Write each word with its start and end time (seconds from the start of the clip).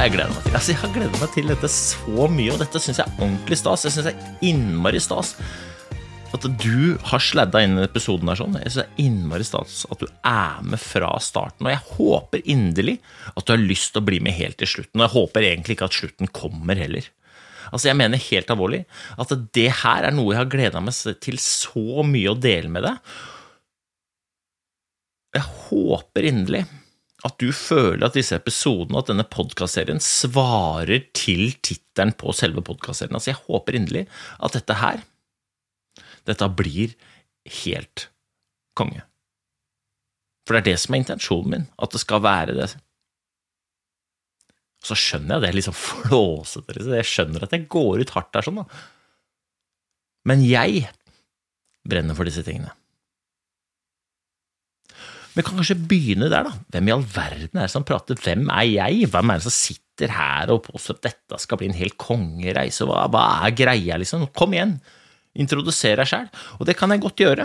Har 0.00 0.08
jeg 0.08 0.14
gleda 0.14 0.32
meg 0.32 0.44
til. 0.46 0.54
Altså, 0.56 0.72
jeg 0.72 0.80
har 0.80 0.92
gledet 0.94 1.18
meg 1.20 1.32
til 1.34 1.50
dette 1.50 1.68
så 1.68 2.26
mye, 2.32 2.52
og 2.54 2.60
dette 2.62 2.80
syns 2.80 3.00
jeg 3.02 3.04
er 3.04 3.18
ordentlig 3.20 3.58
stas. 3.60 3.82
Jeg 3.84 3.92
syns 3.92 4.06
det 4.06 4.12
er 4.14 4.46
innmari 4.48 5.02
stas 5.02 5.34
at 6.30 6.46
du 6.62 6.94
har 7.10 7.20
sladda 7.20 7.60
inn 7.66 7.74
i 7.74 7.84
episoden 7.84 8.30
her 8.30 8.38
sånn. 8.38 8.56
Jeg 8.62 8.70
synes 8.70 8.78
det 8.78 8.86
er 8.86 9.04
innmari 9.04 9.44
stas 9.44 9.82
at 9.90 10.00
du 10.00 10.06
er 10.24 10.64
med 10.64 10.80
fra 10.80 11.10
starten, 11.20 11.66
og 11.66 11.74
jeg 11.74 11.84
håper 11.98 12.48
inderlig 12.54 12.96
at 13.34 13.44
du 13.44 13.52
har 13.52 13.60
lyst 13.60 13.92
til 13.92 14.00
å 14.00 14.06
bli 14.08 14.22
med 14.24 14.38
helt 14.38 14.56
til 14.62 14.72
slutten. 14.72 15.02
Og 15.02 15.04
jeg 15.04 15.16
håper 15.18 15.48
egentlig 15.50 15.76
ikke 15.76 15.90
at 15.90 16.00
slutten 16.00 16.32
kommer 16.40 16.80
heller. 16.80 17.12
Altså, 17.68 17.90
jeg 17.90 18.00
mener 18.00 18.24
helt 18.30 18.56
alvorlig 18.56 18.84
at 19.20 19.36
det 19.58 19.68
her 19.82 20.08
er 20.08 20.16
noe 20.16 20.32
jeg 20.32 20.40
har 20.40 20.52
gleda 20.56 20.80
meg 20.80 21.20
til 21.20 21.42
så 21.44 22.06
mye 22.08 22.32
å 22.32 22.40
dele 22.40 22.72
med 22.72 22.88
deg. 22.88 23.16
Jeg 25.36 25.50
håper 25.68 26.32
inderlig 26.32 26.64
at 27.26 27.36
du 27.42 27.50
føler 27.52 28.06
at 28.06 28.16
disse 28.16 28.36
episodene 28.36 29.00
at 29.00 29.10
denne 29.10 29.26
podkastserien 29.28 30.00
svarer 30.02 31.04
til 31.16 31.52
tittelen 31.60 32.14
på 32.16 32.32
selve 32.36 32.64
podkastserien. 32.64 33.16
Altså, 33.16 33.32
jeg 33.34 33.42
håper 33.44 33.76
inderlig 33.76 34.06
at 34.40 34.56
dette 34.56 34.76
her, 34.80 35.02
dette 36.28 36.48
blir 36.56 36.94
helt 37.64 38.06
konge. 38.78 39.04
For 40.46 40.56
det 40.56 40.62
er 40.62 40.70
det 40.72 40.78
som 40.82 40.96
er 40.96 41.02
intensjonen 41.02 41.52
min, 41.54 41.68
at 41.76 41.92
det 41.92 42.00
skal 42.02 42.24
være 42.24 42.56
det. 42.56 42.70
Så 44.80 44.96
skjønner 44.96 45.36
jeg 45.36 45.44
det 45.44 45.50
er 45.60 45.68
sånn 45.68 45.76
flåsete, 45.76 46.78
liksom. 46.78 46.96
jeg 46.96 47.10
skjønner 47.10 47.44
at 47.44 47.52
jeg 47.54 47.68
går 47.70 48.00
ut 48.00 48.14
hardt 48.16 48.32
der 48.32 48.46
sånn, 48.46 48.62
da. 48.62 48.82
Men 50.28 50.44
jeg 50.44 50.86
brenner 51.88 52.16
for 52.16 52.28
disse 52.28 52.44
tingene. 52.44 52.72
Vi 55.36 55.44
kan 55.46 55.58
kanskje 55.60 55.78
begynne 55.90 56.30
der, 56.32 56.48
da. 56.48 56.54
Hvem 56.74 56.88
i 56.88 56.94
all 56.94 57.04
verden 57.06 57.60
er 57.60 57.68
det 57.68 57.72
som 57.72 57.86
prater? 57.86 58.18
Hvem 58.18 58.48
er 58.50 58.66
jeg? 58.66 59.10
Hvem 59.12 59.30
er 59.30 59.38
det 59.38 59.46
som 59.46 59.54
sitter 59.54 60.14
her 60.16 60.50
og 60.50 60.64
påstår 60.66 60.98
at 60.98 61.10
dette 61.10 61.38
skal 61.42 61.60
bli 61.60 61.68
en 61.70 61.76
hel 61.78 61.92
kongereise? 62.00 62.86
Hva, 62.88 63.04
hva 63.12 63.26
er 63.46 63.54
greia, 63.54 64.00
liksom? 64.00 64.26
Kom 64.36 64.56
igjen! 64.56 64.78
Introduser 65.38 65.94
deg 65.94 66.08
sjæl. 66.10 66.26
og 66.58 66.66
det 66.66 66.74
kan 66.74 66.90
jeg 66.90 67.00
godt 67.04 67.20
gjøre. 67.22 67.44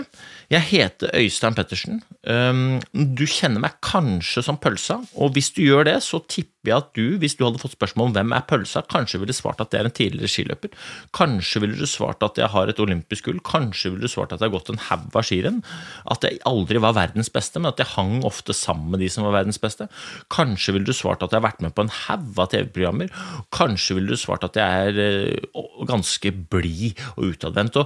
Jeg 0.50 0.60
heter 0.72 1.12
Øystein 1.14 1.54
Pettersen. 1.54 2.00
Du 2.26 3.22
kjenner 3.30 3.62
meg 3.62 3.76
kanskje 3.78 4.42
som 4.42 4.58
Pølsa, 4.58 4.98
og 5.14 5.36
hvis 5.36 5.52
du 5.54 5.62
gjør 5.62 5.86
det, 5.86 6.00
så 6.02 6.18
tipper 6.26 6.72
jeg 6.72 6.76
at 6.82 6.88
du, 6.98 7.14
hvis 7.22 7.36
du 7.38 7.44
hadde 7.46 7.60
fått 7.62 7.76
spørsmål 7.76 8.08
om 8.08 8.16
hvem 8.16 8.34
er 8.34 8.42
Pølsa, 8.50 8.82
kanskje 8.90 9.20
ville 9.22 9.36
svart 9.36 9.62
at 9.62 9.70
det 9.70 9.78
er 9.78 9.86
en 9.86 9.94
tidligere 9.94 10.32
skiløper. 10.32 10.72
Kanskje 11.14 11.62
ville 11.62 11.78
du 11.78 11.86
svart 11.86 12.26
at 12.26 12.40
jeg 12.42 12.50
har 12.50 12.66
et 12.66 12.82
olympisk 12.82 13.28
gull. 13.28 13.38
Kanskje 13.46 13.92
ville 13.92 14.10
du 14.10 14.10
svart 14.10 14.34
at 14.34 14.42
jeg 14.42 14.50
har 14.50 14.56
gått 14.56 14.72
en 14.74 14.82
haug 14.88 15.14
av 15.14 15.28
skirenn. 15.28 15.62
At 16.10 16.26
jeg 16.26 16.42
aldri 16.50 16.82
var 16.82 16.96
verdens 16.98 17.30
beste, 17.30 17.62
men 17.62 17.70
at 17.70 17.78
jeg 17.78 17.92
hang 17.94 18.18
ofte 18.26 18.56
sammen 18.56 18.96
med 18.96 19.04
de 19.04 19.12
som 19.14 19.28
var 19.28 19.36
verdens 19.38 19.62
beste. 19.62 19.86
Kanskje 20.34 20.74
ville 20.74 20.90
du 20.90 20.96
svart 20.96 21.22
at 21.22 21.30
jeg 21.30 21.38
har 21.38 21.46
vært 21.46 21.62
med 21.62 21.76
på 21.78 21.86
en 21.86 21.94
haug 22.00 22.42
av 22.42 22.50
TV-programmer. 22.50 23.14
Kanskje 23.54 24.00
ville 24.00 24.10
du 24.10 24.18
svart 24.18 24.42
at 24.50 24.58
jeg 24.58 24.90
er 24.90 25.00
eh, 25.06 25.62
ganske 25.86 26.34
blid 26.50 26.98
og 27.14 27.36
utadvendt. 27.36 27.76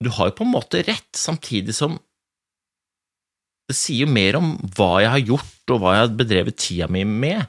Du 0.00 0.08
har 0.16 0.30
jo 0.30 0.38
på 0.38 0.46
en 0.46 0.54
måte 0.54 0.82
rett, 0.86 1.10
samtidig 1.16 1.74
som 1.76 1.98
det 3.70 3.76
sier 3.78 4.02
jo 4.02 4.10
mer 4.10 4.38
om 4.38 4.54
hva 4.74 4.96
jeg 5.04 5.12
har 5.14 5.26
gjort 5.28 5.72
og 5.74 5.82
hva 5.82 5.92
jeg 5.94 6.02
har 6.02 6.16
bedrevet 6.18 6.56
tida 6.58 6.88
mi 6.90 7.04
med, 7.06 7.44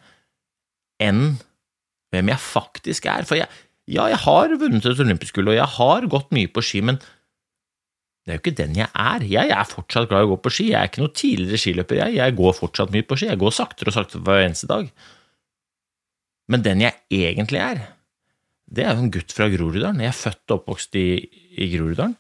enn 1.01 1.23
hvem 2.13 2.29
jeg 2.29 2.43
faktisk 2.43 3.07
er. 3.09 3.25
For 3.25 3.39
jeg, 3.39 3.49
ja, 3.89 4.05
jeg 4.11 4.19
har 4.27 4.53
vunnet 4.61 4.85
et 4.85 5.01
olympisk 5.01 5.39
gull, 5.39 5.49
og 5.49 5.57
jeg 5.57 5.77
har 5.79 6.05
gått 6.11 6.29
mye 6.35 6.51
på 6.51 6.61
ski, 6.65 6.83
men 6.85 6.99
det 8.21 8.35
er 8.35 8.37
jo 8.37 8.43
ikke 8.43 8.59
den 8.59 8.77
jeg 8.77 8.91
er. 8.93 9.25
Jeg 9.25 9.49
er 9.55 9.65
fortsatt 9.65 10.11
glad 10.11 10.27
i 10.27 10.27
å 10.27 10.33
gå 10.35 10.37
på 10.45 10.53
ski. 10.53 10.67
Jeg 10.69 10.77
er 10.77 10.91
ikke 10.91 11.01
noen 11.01 11.15
tidligere 11.17 11.61
skiløper, 11.63 12.01
jeg. 12.03 12.17
Jeg 12.19 12.37
går 12.37 12.53
fortsatt 12.59 12.93
mye 12.93 13.07
på 13.07 13.17
ski. 13.17 13.31
Jeg 13.31 13.41
går 13.41 13.55
saktere 13.57 13.89
og 13.89 13.97
saktere 13.97 14.21
hver 14.27 14.43
eneste 14.43 14.69
dag. 14.69 14.91
Men 16.53 16.65
den 16.67 16.83
jeg 16.85 16.99
egentlig 17.17 17.63
er, 17.63 17.81
det 18.71 18.85
er 18.85 18.95
jo 18.95 19.03
en 19.03 19.11
gutt 19.11 19.33
fra 19.35 19.49
Groruddalen. 19.51 19.99
Jeg 20.03 20.13
er 20.13 20.17
født 20.17 20.53
og 20.53 20.61
oppvokst 20.61 20.95
i, 20.99 21.07
i 21.59 21.67
Groruddalen. 21.73 22.15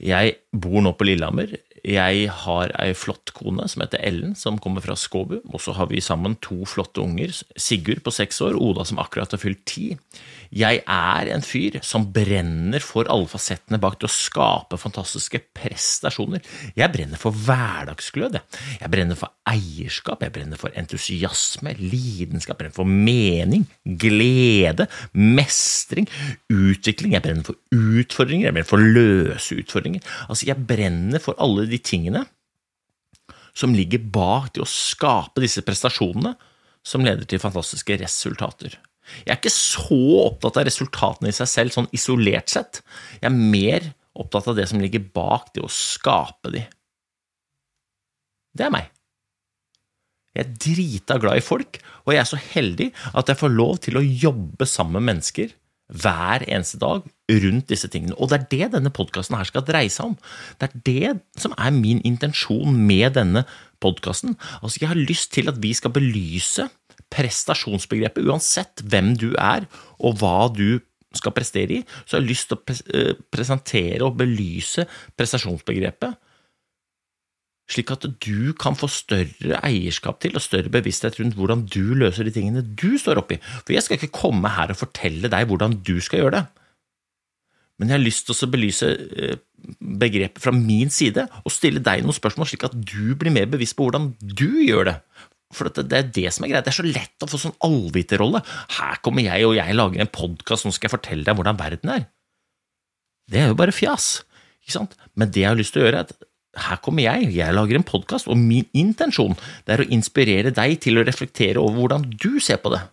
Jeg 0.00 0.38
bor 0.50 0.80
nå 0.82 0.94
på 0.96 1.06
Lillehammer. 1.06 1.52
Jeg 1.86 2.26
har 2.42 2.72
ei 2.82 2.92
flott 2.98 3.32
kone 3.36 3.66
som 3.70 3.84
heter 3.84 4.02
Ellen, 4.04 4.34
som 4.38 4.58
kommer 4.60 4.84
fra 4.84 4.96
Skåbu. 4.98 5.38
Og 5.50 5.60
så 5.62 5.74
har 5.76 5.88
vi 5.90 6.02
sammen 6.04 6.36
to 6.44 6.62
flotte 6.68 7.02
unger. 7.02 7.32
Sigurd 7.56 8.02
på 8.04 8.12
seks 8.14 8.40
år, 8.44 8.58
Oda 8.60 8.84
som 8.88 9.00
akkurat 9.02 9.32
har 9.32 9.40
fylt 9.42 9.62
ti. 9.68 9.86
Jeg 10.50 10.80
er 10.82 11.30
en 11.30 11.44
fyr 11.46 11.78
som 11.86 12.08
brenner 12.10 12.82
for 12.82 13.06
alle 13.12 13.30
fasettene 13.30 13.78
bak 13.80 14.00
det 14.00 14.08
å 14.08 14.12
skape 14.12 14.80
fantastiske 14.82 15.38
prestasjoner. 15.54 16.42
Jeg 16.74 16.90
brenner 16.90 17.20
for 17.20 17.36
hverdagsglød. 17.46 18.40
Jeg. 18.80 18.90
brenner 18.90 19.18
for 19.18 19.30
eierskap, 19.46 20.24
jeg 20.24 20.34
brenner 20.34 20.58
for 20.58 20.74
entusiasme, 20.78 21.76
lidenskap, 21.78 22.58
jeg 22.58 22.64
brenner 22.64 22.78
for 22.80 22.90
mening, 22.90 23.68
glede, 23.86 24.88
mestring, 25.14 26.10
utvikling. 26.50 27.14
Jeg 27.14 27.24
brenner 27.28 27.46
for 27.46 27.59
utfordringer, 27.70 28.48
jeg 28.48 28.54
brenner 28.54 28.68
for 28.68 28.82
løse 28.82 29.58
utfordringer. 29.62 30.04
Altså, 30.28 30.48
jeg 30.48 30.66
brenner 30.68 31.22
for 31.22 31.38
alle 31.42 31.66
de 31.70 31.78
tingene 31.78 32.24
som 33.56 33.74
ligger 33.74 34.02
bak 34.12 34.52
det 34.54 34.62
å 34.64 34.68
skape 34.68 35.42
disse 35.42 35.62
prestasjonene 35.66 36.36
som 36.86 37.04
leder 37.04 37.26
til 37.28 37.42
fantastiske 37.42 37.98
resultater. 38.00 38.76
Jeg 39.24 39.32
er 39.32 39.40
ikke 39.40 39.52
så 39.52 40.00
opptatt 40.22 40.60
av 40.60 40.66
resultatene 40.68 41.32
i 41.32 41.36
seg 41.36 41.50
selv, 41.50 41.74
sånn 41.74 41.90
isolert 41.96 42.52
sett. 42.52 42.80
Jeg 43.18 43.28
er 43.30 43.36
mer 43.36 43.90
opptatt 44.20 44.50
av 44.50 44.58
det 44.58 44.68
som 44.70 44.80
ligger 44.82 45.02
bak 45.14 45.50
det 45.54 45.64
å 45.64 45.72
skape 45.72 46.52
de. 46.54 46.64
Det 48.56 48.66
er 48.66 48.74
meg. 48.74 48.90
Jeg 50.34 50.44
er 50.44 50.58
drita 50.62 51.16
glad 51.18 51.40
i 51.40 51.44
folk, 51.44 51.80
og 52.06 52.14
jeg 52.14 52.22
er 52.22 52.28
så 52.28 52.38
heldig 52.38 52.90
at 53.18 53.30
jeg 53.30 53.40
får 53.40 53.54
lov 53.54 53.80
til 53.82 53.98
å 53.98 54.06
jobbe 54.06 54.66
sammen 54.68 55.00
med 55.00 55.08
mennesker 55.10 55.56
hver 55.90 56.44
eneste 56.46 56.78
dag 56.78 57.02
rundt 57.44 57.68
disse 57.70 57.88
tingene. 57.92 58.16
Og 58.18 58.30
det 58.30 58.40
er 58.40 58.48
det 58.50 58.72
denne 58.76 58.92
podkasten 58.94 59.36
her 59.38 59.48
skal 59.48 59.64
dreie 59.66 59.92
seg 59.92 60.12
om. 60.12 60.18
Det 60.58 60.68
er 60.68 60.84
det 60.86 61.42
som 61.42 61.54
er 61.56 61.74
min 61.74 62.02
intensjon 62.06 62.74
med 62.74 63.16
denne 63.18 63.44
podkasten. 63.80 64.36
Altså, 64.60 64.82
jeg 64.82 64.92
har 64.92 65.00
lyst 65.00 65.32
til 65.36 65.50
at 65.52 65.60
vi 65.62 65.72
skal 65.76 65.94
belyse 65.94 66.68
prestasjonsbegrepet, 67.10 68.26
uansett 68.28 68.84
hvem 68.86 69.14
du 69.18 69.32
er 69.34 69.66
og 69.98 70.20
hva 70.20 70.48
du 70.54 70.78
skal 71.16 71.34
prestere 71.34 71.80
i, 71.80 71.84
så 72.06 72.16
har 72.16 72.22
jeg 72.22 72.30
lyst 72.30 72.50
til 72.50 72.58
å 72.58 72.76
eh, 72.94 73.14
presentere 73.34 74.06
og 74.06 74.18
belyse 74.20 74.84
prestasjonsbegrepet, 75.18 76.14
slik 77.70 77.90
at 77.94 78.06
du 78.22 78.52
kan 78.58 78.78
få 78.78 78.88
større 78.90 79.58
eierskap 79.66 80.18
til 80.22 80.34
og 80.38 80.42
større 80.42 80.72
bevissthet 80.72 81.20
rundt 81.20 81.36
hvordan 81.38 81.66
du 81.70 81.94
løser 81.98 82.26
de 82.26 82.34
tingene 82.34 82.64
du 82.66 82.98
står 82.98 83.22
oppi. 83.22 83.38
For 83.62 83.74
jeg 83.74 83.86
skal 83.86 83.98
ikke 83.98 84.16
komme 84.22 84.50
her 84.56 84.72
og 84.72 84.80
fortelle 84.80 85.30
deg 85.30 85.46
hvordan 85.50 85.78
du 85.86 85.96
skal 86.02 86.24
gjøre 86.24 86.34
det. 86.38 86.46
Men 87.80 87.88
jeg 87.88 87.96
har 87.96 88.04
lyst 88.04 88.26
til 88.28 88.36
å 88.36 88.50
belyse 88.52 88.88
eh, 88.92 89.38
begrepet 89.80 90.42
fra 90.44 90.52
min 90.52 90.92
side 90.92 91.24
og 91.40 91.52
stille 91.54 91.80
deg 91.80 92.04
noen 92.04 92.16
spørsmål, 92.16 92.50
slik 92.50 92.66
at 92.68 92.76
du 92.76 93.14
blir 93.16 93.32
mer 93.32 93.48
bevisst 93.48 93.78
på 93.78 93.86
hvordan 93.86 94.10
du 94.20 94.60
gjør 94.66 94.90
det. 94.90 94.96
For 95.56 95.66
det, 95.72 95.88
er 95.96 96.10
det 96.12 96.28
som 96.30 96.44
er 96.44 96.52
greit. 96.52 96.66
Det 96.66 96.74
er 96.74 96.76
så 96.76 96.86
lett 96.86 97.24
å 97.24 97.28
få 97.30 97.40
sånn 97.40 97.56
allviterrolle. 97.66 98.42
Her 98.76 99.00
kommer 99.02 99.24
jeg, 99.24 99.48
og 99.48 99.56
jeg 99.56 99.78
lager 99.78 100.04
en 100.04 100.12
podkast, 100.12 100.68
nå 100.68 100.74
skal 100.76 100.90
jeg 100.90 100.94
fortelle 100.98 101.26
deg 101.26 101.40
hvordan 101.40 101.58
verden 101.58 101.94
er. 101.96 102.04
Det 103.32 103.40
er 103.40 103.50
jo 103.50 103.56
bare 103.58 103.74
fjas. 103.74 104.12
Ikke 104.60 104.76
sant? 104.76 104.94
Men 105.16 105.32
det 105.32 105.42
jeg 105.42 105.50
har 105.50 105.58
lyst 105.58 105.74
til 105.74 105.82
å 105.82 105.88
gjøre, 105.88 106.04
er 106.04 106.12
at 106.12 106.28
her 106.68 106.78
kommer 106.84 107.06
jeg, 107.06 107.32
jeg 107.32 107.56
lager 107.56 107.80
en 107.80 107.86
podkast, 107.86 108.28
og 108.28 108.38
min 108.38 108.68
intensjon 108.76 109.36
det 109.64 109.74
er 109.74 109.84
å 109.84 109.90
inspirere 109.96 110.52
deg 110.54 110.76
til 110.84 111.00
å 111.00 111.06
reflektere 111.06 111.62
over 111.62 111.80
hvordan 111.80 112.08
du 112.12 112.42
ser 112.42 112.60
på 112.60 112.74
det. 112.74 112.84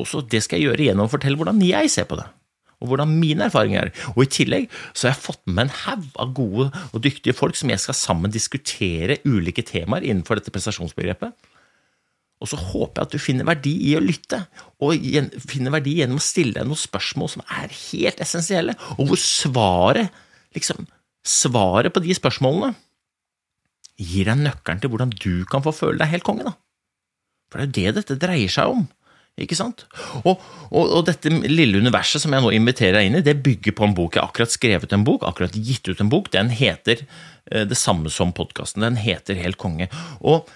Og 0.00 0.06
så 0.08 0.24
det 0.24 0.46
skal 0.46 0.62
jeg 0.62 0.70
gjøre 0.70 0.86
gjennom 0.88 1.10
å 1.10 1.12
fortelle 1.12 1.36
hvordan 1.36 1.60
jeg 1.66 1.90
ser 1.92 2.06
på 2.08 2.18
det 2.18 2.30
og 2.80 2.90
hvordan 2.90 3.12
mine 3.12 3.46
erfaringer 3.46 3.88
er. 3.88 3.92
Og 4.14 4.24
I 4.24 4.32
tillegg 4.32 4.66
så 4.92 5.06
har 5.06 5.14
jeg 5.14 5.24
fått 5.26 5.42
med 5.46 5.66
en 5.66 5.74
haug 5.84 6.20
av 6.24 6.34
gode 6.36 6.68
og 6.90 7.04
dyktige 7.04 7.36
folk 7.36 7.58
som 7.58 7.72
jeg 7.72 7.82
skal 7.82 7.98
sammen 7.98 8.32
diskutere 8.32 9.20
ulike 9.28 9.64
temaer 9.68 10.06
innenfor 10.06 10.40
dette 10.40 10.52
prestasjonsbegrepet. 10.54 11.36
Og 12.40 12.48
så 12.48 12.56
håper 12.56 13.02
jeg 13.02 13.08
at 13.08 13.14
du 13.14 13.20
finner 13.20 13.48
verdi 13.48 13.74
i 13.90 13.96
å 13.98 14.00
lytte, 14.00 14.38
og 14.80 14.96
finner 15.44 15.74
verdi 15.74 15.98
gjennom 15.98 16.20
å 16.20 16.24
stille 16.24 16.56
deg 16.56 16.68
noen 16.68 16.80
spørsmål 16.80 17.34
som 17.34 17.44
er 17.44 17.68
helt 17.68 18.22
essensielle, 18.24 18.76
og 18.96 19.10
hvor 19.10 19.20
svaret, 19.20 20.08
liksom, 20.56 20.88
svaret 21.20 21.92
på 21.92 22.00
de 22.00 22.16
spørsmålene 22.16 22.72
gir 24.00 24.30
deg 24.30 24.40
nøkkelen 24.40 24.80
til 24.80 24.92
hvordan 24.92 25.12
du 25.12 25.44
kan 25.50 25.60
få 25.66 25.74
føle 25.76 26.00
deg 26.00 26.14
helt 26.14 26.24
konge, 26.24 26.48
da. 26.48 26.56
For 27.52 27.60
det 27.60 27.66
er 27.66 27.90
jo 27.90 27.92
det 27.92 28.00
dette 28.00 28.20
dreier 28.22 28.52
seg 28.52 28.72
om. 28.72 28.86
Ikke 29.40 29.56
sant? 29.56 29.86
Og, 30.20 30.36
og, 30.68 30.84
og 30.84 31.04
dette 31.08 31.32
lille 31.32 31.80
universet 31.80 32.22
som 32.22 32.34
jeg 32.34 32.44
nå 32.44 32.52
inviterer 32.56 32.98
deg 32.98 33.08
inn 33.08 33.18
i, 33.20 33.24
det 33.24 33.38
bygger 33.44 33.76
på 33.76 33.86
en 33.86 33.96
bok. 33.96 34.16
Jeg 34.16 34.22
har 34.22 34.32
akkurat 34.32 34.52
skrevet 34.52 34.96
en 34.96 35.06
bok, 35.06 35.24
akkurat 35.28 35.56
gitt 35.56 35.88
ut 35.88 36.02
en 36.02 36.12
bok. 36.12 36.28
Den 36.34 36.52
heter 36.52 37.04
eh, 37.04 37.64
det 37.68 37.78
samme 37.80 38.12
som 38.12 38.34
podkasten. 38.36 38.84
Den 38.84 39.00
heter 39.00 39.38
Helt 39.40 39.60
konge. 39.60 39.88
Og 40.20 40.48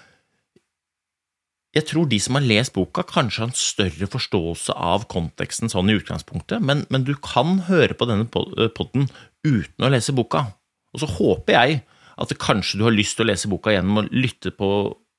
jeg 1.75 1.89
tror 1.89 2.07
de 2.07 2.21
som 2.23 2.37
har 2.39 2.45
lest 2.47 2.75
boka, 2.77 3.03
kanskje 3.09 3.43
har 3.43 3.51
en 3.51 3.59
større 3.59 4.09
forståelse 4.11 4.77
av 4.79 5.09
konteksten 5.11 5.73
sånn 5.73 5.91
i 5.91 5.97
utgangspunktet, 5.99 6.63
men, 6.63 6.85
men 6.93 7.07
du 7.07 7.17
kan 7.19 7.65
høre 7.67 7.97
på 7.99 8.07
denne 8.07 8.29
podden 8.31 9.09
uten 9.43 9.83
å 9.83 9.91
lese 9.91 10.15
boka. 10.15 10.47
Og 10.95 11.03
så 11.03 11.09
håper 11.17 11.57
jeg 11.57 11.81
at 12.15 12.37
kanskje 12.39 12.79
du 12.79 12.87
har 12.87 12.95
lyst 12.95 13.19
til 13.19 13.27
å 13.27 13.33
lese 13.33 13.51
boka 13.51 13.75
gjennom 13.75 14.05
å 14.05 14.07
lytte 14.13 14.55
på 14.55 14.69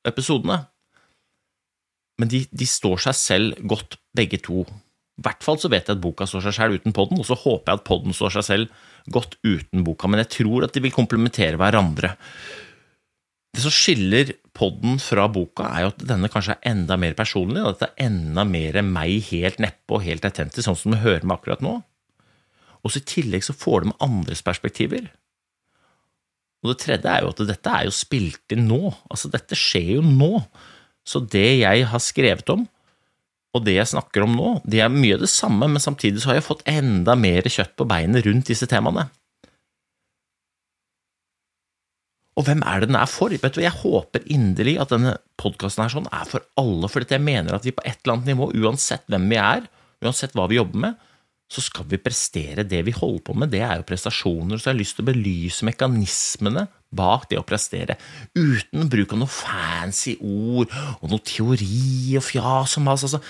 episodene. 0.08 0.62
Men 2.22 2.32
de, 2.32 2.46
de 2.48 2.68
står 2.70 3.02
seg 3.08 3.18
selv 3.20 3.62
godt, 3.68 3.98
begge 4.16 4.40
to. 4.44 4.64
I 5.16 5.24
hvert 5.26 5.44
fall 5.44 5.60
så 5.60 5.72
vet 5.72 5.88
jeg 5.88 5.98
at 5.98 6.04
boka 6.04 6.28
står 6.28 6.46
seg 6.48 6.58
selv 6.58 6.80
uten 6.80 6.96
podden, 6.96 7.20
og 7.20 7.28
så 7.28 7.38
håper 7.40 7.72
jeg 7.72 7.82
at 7.82 7.88
podden 7.88 8.16
står 8.16 8.38
seg 8.38 8.48
selv 8.48 8.86
godt 9.12 9.38
uten 9.46 9.84
boka, 9.86 10.10
men 10.10 10.24
jeg 10.24 10.32
tror 10.40 10.66
at 10.66 10.76
de 10.76 10.84
vil 10.84 10.96
komplementere 10.96 11.60
hverandre. 11.62 12.16
Det 13.56 13.64
som 13.64 13.72
skiller 13.72 14.34
podden 14.56 14.98
fra 15.00 15.30
boka, 15.32 15.70
er 15.70 15.86
jo 15.86 15.92
at 15.94 16.02
denne 16.10 16.28
kanskje 16.32 16.58
er 16.58 16.72
enda 16.74 16.98
mer 17.00 17.16
personlig, 17.16 17.62
og 17.64 17.78
det 17.80 17.88
er 17.88 18.08
enda 18.10 18.44
mer 18.48 18.82
meg 18.84 19.30
helt 19.30 19.62
neppe 19.64 19.96
og 19.96 20.04
helt 20.04 20.28
autentisk, 20.28 20.66
sånn 20.68 20.80
som 20.80 20.96
du 20.96 21.00
hører 21.00 21.24
meg 21.24 21.40
akkurat 21.40 21.64
nå. 21.64 21.78
Og 22.84 22.92
så 22.92 23.00
I 23.00 23.08
tillegg 23.08 23.46
så 23.48 23.56
får 23.56 23.86
du 23.86 23.92
med 23.94 24.04
andres 24.04 24.44
perspektiver. 24.46 25.08
Og 26.66 26.74
det 26.74 26.82
tredje 26.84 27.12
er 27.12 27.24
jo 27.24 27.32
at 27.32 27.44
dette 27.48 27.72
er 27.78 27.88
jo 27.88 27.94
spilt 27.96 28.54
inn 28.56 28.68
nå. 28.68 28.90
Altså, 29.08 29.30
dette 29.32 29.58
skjer 29.58 29.96
jo 30.00 30.04
nå. 30.06 30.32
Så 31.06 31.22
det 31.22 31.60
jeg 31.62 31.86
har 31.92 32.02
skrevet 32.02 32.50
om, 32.54 32.66
og 33.56 33.64
det 33.64 33.78
jeg 33.78 33.92
snakker 33.94 34.26
om 34.26 34.34
nå, 34.36 34.50
det 34.68 34.82
er 34.84 34.92
mye 34.92 35.20
det 35.22 35.30
samme, 35.32 35.70
men 35.72 35.82
samtidig 35.82 36.22
så 36.22 36.34
har 36.34 36.42
jeg 36.42 36.50
fått 36.50 36.66
enda 36.68 37.16
mer 37.16 37.46
kjøtt 37.48 37.76
på 37.80 37.88
beinet 37.88 38.26
rundt 38.26 38.50
disse 38.52 38.68
temaene. 38.68 39.08
Og 42.36 42.44
hvem 42.44 42.66
er 42.68 42.84
det 42.84 42.90
den 42.90 42.98
er 43.00 43.08
for? 43.08 43.32
Vet 43.32 43.56
du, 43.56 43.62
Jeg 43.64 43.72
håper 43.80 44.26
inderlig 44.28 44.76
at 44.82 44.92
denne 44.92 45.16
podkasten 45.40 45.88
sånn 45.92 46.10
er 46.12 46.28
for 46.28 46.44
alle, 46.60 46.90
for 46.92 47.06
jeg 47.08 47.24
mener 47.24 47.56
at 47.56 47.64
vi 47.64 47.72
på 47.72 47.86
et 47.88 48.02
eller 48.04 48.18
annet 48.18 48.34
nivå, 48.34 48.50
uansett 48.60 49.06
hvem 49.08 49.30
vi 49.32 49.40
er, 49.40 49.70
uansett 50.04 50.36
hva 50.36 50.50
vi 50.52 50.60
jobber 50.60 50.82
med, 50.90 51.06
så 51.48 51.62
skal 51.64 51.88
vi 51.88 52.02
prestere 52.02 52.66
det 52.68 52.82
vi 52.88 52.92
holder 52.96 53.24
på 53.24 53.36
med. 53.38 53.54
Det 53.54 53.62
er 53.64 53.80
jo 53.80 53.88
prestasjoner. 53.88 54.58
Så 54.58 54.68
jeg 54.68 54.74
har 54.74 54.82
lyst 54.82 54.98
til 54.98 55.06
å 55.06 55.12
belyse 55.12 55.68
mekanismene 55.68 56.66
bak 56.96 57.28
det 57.32 57.40
å 57.40 57.46
prestere, 57.48 57.98
uten 58.36 58.90
bruk 58.92 59.16
av 59.16 59.22
noe 59.22 59.32
fancy 59.32 60.16
ord 60.22 60.72
og 61.02 61.12
noe 61.12 61.26
teori 61.26 62.16
og 62.20 62.26
fjas 62.26 62.78
og 62.80 62.88
mas. 62.88 63.06
Altså, 63.08 63.22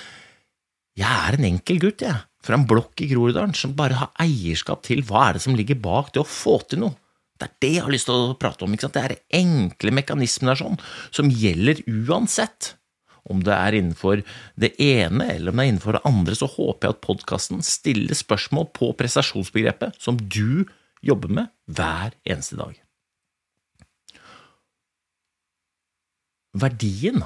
jeg 0.95 1.11
er 1.11 1.35
en 1.35 1.49
enkel 1.49 1.81
gutt, 1.83 2.05
jeg, 2.05 2.21
fra 2.45 2.55
en 2.55 2.67
blokk 2.69 3.01
i 3.03 3.09
Groruddalen, 3.11 3.55
som 3.57 3.73
bare 3.75 3.97
har 3.99 4.13
eierskap 4.23 4.85
til 4.85 5.01
hva 5.07 5.29
er 5.29 5.37
det 5.37 5.43
som 5.43 5.57
ligger 5.57 5.81
bak 5.81 6.13
det 6.15 6.21
å 6.23 6.29
få 6.29 6.61
til 6.69 6.85
noe. 6.85 6.95
Det 7.35 7.49
er 7.49 7.55
det 7.65 7.71
jeg 7.73 7.83
har 7.83 7.91
lyst 7.91 8.07
til 8.07 8.15
å 8.15 8.37
prate 8.39 8.63
om. 8.63 8.71
ikke 8.71 8.87
sant? 8.87 8.95
Det 8.95 9.03
er 9.03 9.41
enkle 9.41 9.91
mekanismer 9.97 10.53
der 10.53 10.61
sånn, 10.61 10.79
som 11.11 11.31
gjelder 11.31 11.81
uansett. 12.07 12.75
Om 13.25 13.41
det 13.43 13.55
er 13.57 13.75
innenfor 13.79 14.21
det 14.61 14.75
ene 14.79 15.31
eller 15.33 15.51
om 15.51 15.59
det 15.59 15.65
er 15.65 15.71
innenfor 15.73 15.97
det 15.97 16.03
andre, 16.07 16.37
så 16.37 16.47
håper 16.47 16.87
jeg 16.87 16.95
at 16.95 17.03
podkasten 17.03 17.65
stiller 17.65 18.15
spørsmål 18.15 18.69
på 18.77 18.93
prestasjonsbegrepet 18.99 19.97
som 19.99 20.19
du 20.21 20.63
jobber 21.05 21.33
med 21.41 21.51
hver 21.65 22.13
eneste 22.23 22.59
dag. 22.61 22.84
Verdien, 26.55 27.19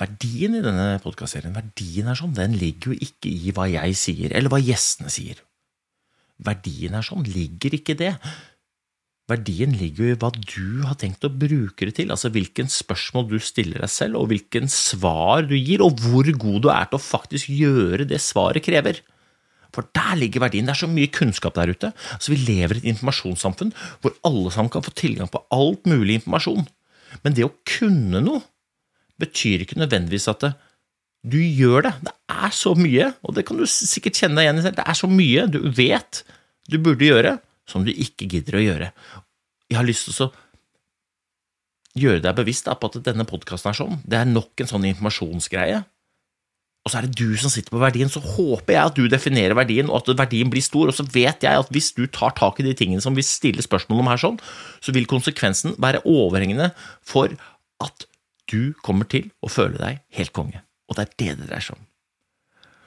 verdien 0.00 0.56
i 0.58 0.62
denne 0.64 0.96
podkastserien, 1.04 1.54
verdien 1.54 2.08
er 2.10 2.18
sånn, 2.18 2.34
den 2.34 2.56
ligger 2.58 2.92
jo 2.92 3.06
ikke 3.06 3.30
i 3.30 3.52
hva 3.54 3.68
jeg 3.70 3.94
sier, 3.98 4.32
eller 4.34 4.50
hva 4.50 4.58
gjestene 4.58 5.12
sier. 5.12 5.38
Verdien 6.42 6.96
er 6.98 7.06
sånn, 7.06 7.22
ligger 7.30 7.76
ikke 7.78 7.94
det. 7.98 8.16
Verdien 9.30 9.72
ligger 9.78 10.02
jo 10.02 10.14
i 10.14 10.18
hva 10.18 10.30
du 10.34 10.82
har 10.86 10.98
tenkt 10.98 11.24
å 11.26 11.30
bruke 11.30 11.86
det 11.86 11.94
til, 12.00 12.10
altså 12.14 12.30
hvilken 12.34 12.66
spørsmål 12.70 13.28
du 13.30 13.36
stiller 13.42 13.84
deg 13.84 13.92
selv, 13.92 14.18
og 14.18 14.32
hvilken 14.32 14.66
svar 14.70 15.46
du 15.46 15.54
gir, 15.54 15.82
og 15.86 16.02
hvor 16.02 16.26
god 16.26 16.66
du 16.66 16.68
er 16.74 16.90
til 16.90 16.98
å 16.98 17.06
faktisk 17.06 17.52
gjøre 17.54 18.08
det 18.10 18.18
svaret 18.22 18.66
krever. 18.66 18.98
For 19.74 19.86
der 19.94 20.18
ligger 20.18 20.42
verdien. 20.42 20.66
Det 20.66 20.74
er 20.74 20.82
så 20.82 20.90
mye 20.90 21.12
kunnskap 21.12 21.54
der 21.58 21.70
ute. 21.74 21.92
Altså 22.16 22.32
Vi 22.32 22.38
lever 22.48 22.78
i 22.78 22.82
et 22.82 22.90
informasjonssamfunn 22.94 23.74
hvor 24.00 24.14
alle 24.24 24.52
sammen 24.54 24.72
kan 24.72 24.82
få 24.82 24.94
tilgang 24.96 25.28
på 25.30 25.42
alt 25.52 25.86
mulig 25.90 26.20
informasjon. 26.20 26.64
Men 27.22 27.36
det 27.36 27.44
å 27.46 27.54
kunne 27.68 28.22
noe 28.24 28.42
betyr 29.22 29.64
ikke 29.64 29.78
nødvendigvis 29.80 30.28
at 30.32 30.44
det, 30.44 30.52
du 31.26 31.38
gjør 31.40 31.88
det. 31.88 31.92
Det 32.06 32.14
er 32.30 32.52
så 32.54 32.74
mye, 32.78 33.10
og 33.26 33.34
det 33.34 33.46
kan 33.48 33.58
du 33.58 33.66
sikkert 33.66 34.20
kjenne 34.20 34.38
deg 34.38 34.46
igjen 34.46 34.60
i 34.60 34.66
selv, 34.66 34.78
det 34.78 34.86
er 34.86 34.98
så 34.98 35.10
mye 35.10 35.46
du 35.50 35.60
vet 35.74 36.22
du 36.70 36.78
burde 36.82 37.06
gjøre, 37.06 37.36
som 37.66 37.86
du 37.86 37.92
ikke 37.92 38.28
gidder 38.30 38.58
å 38.58 38.62
gjøre. 38.62 38.90
Jeg 39.70 39.78
har 39.78 39.86
lyst 39.86 40.06
til 40.06 40.28
å 40.28 40.32
gjøre 41.96 42.22
deg 42.22 42.38
bevisst 42.38 42.68
på 42.68 42.90
at 42.90 42.98
denne 43.06 43.26
podkasten 43.26 43.72
er 43.72 43.78
sånn. 43.78 44.00
Det 44.06 44.18
er 44.20 44.30
nok 44.30 44.62
en 44.62 44.70
sånn 44.70 44.86
informasjonsgreie. 44.92 45.82
Og 46.86 46.92
så 46.92 47.00
er 47.00 47.08
det 47.08 47.18
du 47.18 47.34
som 47.40 47.50
sitter 47.50 47.74
på 47.74 47.82
verdien, 47.82 48.10
så 48.10 48.20
håper 48.22 48.76
jeg 48.76 48.90
at 48.92 48.98
du 48.98 49.08
definerer 49.10 49.58
verdien, 49.58 49.88
og 49.90 50.04
at 50.04 50.20
verdien 50.20 50.50
blir 50.52 50.62
stor. 50.62 50.92
Og 50.92 50.94
så 50.94 51.06
vet 51.10 51.42
jeg 51.42 51.62
at 51.62 51.72
hvis 51.74 51.90
du 51.96 52.04
tar 52.06 52.36
tak 52.38 52.60
i 52.62 52.66
de 52.66 52.76
tingene 52.78 53.02
som 53.02 53.16
vi 53.16 53.24
stiller 53.26 53.64
spørsmål 53.64 54.04
om 54.04 54.10
her, 54.12 54.20
sånn, 54.22 54.38
så 54.78 54.94
vil 54.94 55.08
konsekvensen 55.10 55.74
være 55.82 56.04
overhengende 56.06 56.70
for 57.02 57.34
at 57.82 58.06
du 58.50 58.72
kommer 58.86 59.08
til 59.10 59.30
å 59.42 59.50
føle 59.52 59.78
deg 59.80 60.02
helt 60.18 60.34
konge. 60.36 60.62
Og 60.86 60.96
det 60.96 61.06
er 61.06 61.14
det 61.16 61.34
det 61.40 61.50
dreier 61.50 61.68
seg 61.68 61.78
om. 61.78 61.86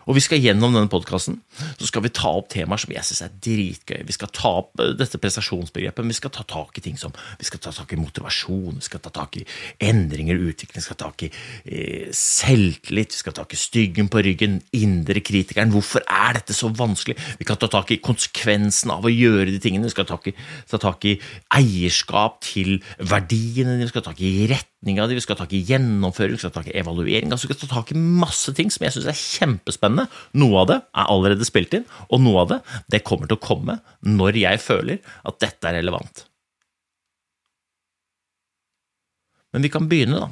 Og 0.10 0.16
vi 0.18 0.24
skal 0.26 0.42
gjennom 0.42 0.74
denne 0.74 0.90
podkasten 0.90 1.38
så 1.78 1.86
skal 1.86 2.02
vi 2.02 2.12
ta 2.16 2.32
opp 2.34 2.48
temaer 2.50 2.82
som 2.82 2.94
jeg 2.96 3.06
syns 3.06 3.22
er 3.28 3.34
dritgøy. 3.46 4.00
Vi 4.08 4.16
skal 4.16 4.32
ta 4.34 4.52
opp 4.64 4.82
eh, 4.82 4.96
dette 4.98 5.20
prestasjonsbegrepet, 5.22 6.02
men 6.02 6.14
vi 6.14 6.18
skal 6.18 6.34
ta 6.34 6.46
tak 6.50 6.80
i 6.80 6.84
ting 6.86 6.98
som 6.98 7.14
vi 7.14 7.46
skal 7.46 7.62
ta 7.62 7.74
tak 7.76 7.94
i 7.94 8.00
motivasjon, 8.00 8.80
vi 8.80 8.88
skal 8.88 9.04
ta 9.06 9.12
tak 9.14 9.38
i 9.38 9.46
endringer 9.86 10.40
og 10.40 10.50
utvikling, 10.50 10.80
vi 10.82 10.86
skal 10.88 10.98
ta 10.98 11.12
tak 11.12 11.28
i 11.28 11.30
eh, 11.30 12.08
selvtillit, 12.16 13.14
vi 13.14 13.22
skal 13.22 13.36
ta 13.38 13.44
tak 13.44 13.54
i 13.54 13.62
styggen 13.62 14.10
på 14.10 14.24
ryggen, 14.26 14.58
indre 14.80 15.22
kritikeren. 15.22 15.76
Hvorfor 15.76 16.02
er 16.06 16.40
dette 16.40 16.58
så 16.58 16.72
vanskelig? 16.74 17.20
Vi 17.38 17.48
kan 17.48 17.62
ta 17.62 17.70
tak 17.70 17.94
i 17.94 18.02
konsekvensen 18.02 18.96
av 18.96 19.06
å 19.06 19.14
gjøre 19.14 19.52
de 19.52 19.62
tingene. 19.62 19.86
Vi 19.86 19.94
skal 19.94 20.10
ta 20.10 20.18
tak 20.18 20.32
i, 20.34 20.36
ta 20.74 20.82
tak 20.82 21.06
i 21.06 21.20
eierskap 21.60 22.42
til 22.50 22.80
verdiene 22.98 23.78
vi 23.78 23.92
skal 23.92 24.02
ta 24.02 24.10
tak 24.10 24.26
i 24.26 24.50
retninga 24.80 25.08
di, 25.08 25.16
vi 25.16 25.22
skal 25.22 25.36
ta 25.36 25.44
tak 25.44 25.54
i 25.54 25.64
gjennomføring, 25.68 26.36
vi 26.36 26.40
skal 26.40 26.52
ta 26.52 26.62
tak 26.62 26.72
i 26.72 26.78
evaluering. 26.80 27.32
Altså, 27.32 27.48
vi 27.48 27.54
skal 27.54 27.68
ta 27.68 27.76
tak 27.76 27.92
i 27.92 27.98
masse 27.98 28.54
ting 28.56 28.72
som 28.72 28.84
jeg 28.84 28.94
syns 28.94 29.08
er 29.08 29.18
kjempespennende. 29.18 30.08
Noe 30.34 30.62
av 30.62 30.68
det 30.70 30.80
er 30.80 31.10
allerede 31.10 31.46
spilt 31.46 31.74
inn, 31.74 31.86
og 32.10 32.22
noe 32.22 32.44
av 32.44 32.50
det 32.54 32.60
det 32.90 33.04
kommer 33.04 33.28
til 33.28 33.38
å 33.38 33.44
komme 33.44 33.80
når 34.02 34.40
jeg 34.40 34.60
føler 34.60 35.00
at 35.24 35.40
dette 35.40 35.68
er 35.68 35.80
relevant. 35.82 36.26
Men 39.54 39.66
vi 39.66 39.70
kan 39.70 39.90
begynne, 39.90 40.20
da. 40.20 40.30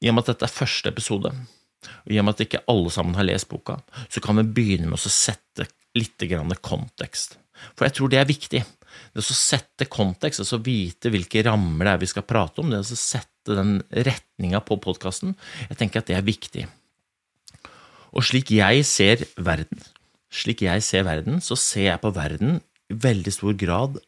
I 0.00 0.10
og 0.10 0.16
med 0.16 0.24
at 0.24 0.34
dette 0.34 0.48
er 0.48 0.52
første 0.52 0.90
episode, 0.90 1.30
og 1.30 2.12
i 2.12 2.18
og 2.18 2.26
med 2.26 2.34
at 2.34 2.44
ikke 2.44 2.64
alle 2.68 2.90
sammen 2.92 3.16
har 3.16 3.28
lest 3.28 3.48
boka, 3.48 3.78
så 4.08 4.20
kan 4.20 4.40
vi 4.40 4.48
begynne 4.48 4.90
med 4.90 5.00
å 5.00 5.12
sette 5.12 5.68
litt 5.96 6.20
kontekst. 6.60 7.38
For 7.76 7.86
jeg 7.86 7.96
tror 7.96 8.10
det 8.10 8.20
er 8.20 8.28
viktig. 8.28 8.62
Det 9.14 9.22
å 9.22 9.36
sette 9.36 9.86
kontekst, 9.90 10.42
altså 10.42 10.60
vite 10.64 11.12
hvilke 11.12 11.44
rammer 11.46 11.86
det 11.86 11.94
er 11.94 12.02
vi 12.02 12.10
skal 12.10 12.26
prate 12.28 12.62
om, 12.62 12.70
det 12.72 12.82
å 12.82 12.98
sette 12.98 13.56
den 13.56 13.78
retninga 13.90 14.60
på 14.66 14.78
podkasten, 14.82 15.34
jeg 15.68 15.80
tenker 15.80 16.02
at 16.02 16.10
det 16.10 16.18
er 16.18 16.26
viktig. 16.26 16.66
Og 18.10 18.26
slik 18.26 18.52
jeg 18.54 18.84
ser 18.88 19.24
verden, 19.38 19.82
slik 20.30 20.64
jeg 20.66 20.82
ser 20.86 21.06
verden, 21.06 21.40
så 21.42 21.58
ser 21.58 21.92
jeg 21.92 22.02
på 22.02 22.12
verden 22.14 22.58
i 22.90 22.98
veldig 23.02 23.34
stor 23.34 23.56
grad 23.58 24.00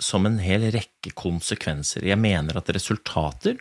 som 0.00 0.24
en 0.24 0.38
hel 0.40 0.64
rekke 0.72 1.12
konsekvenser. 1.16 2.06
Jeg 2.08 2.20
mener 2.20 2.56
at 2.56 2.72
resultater, 2.72 3.58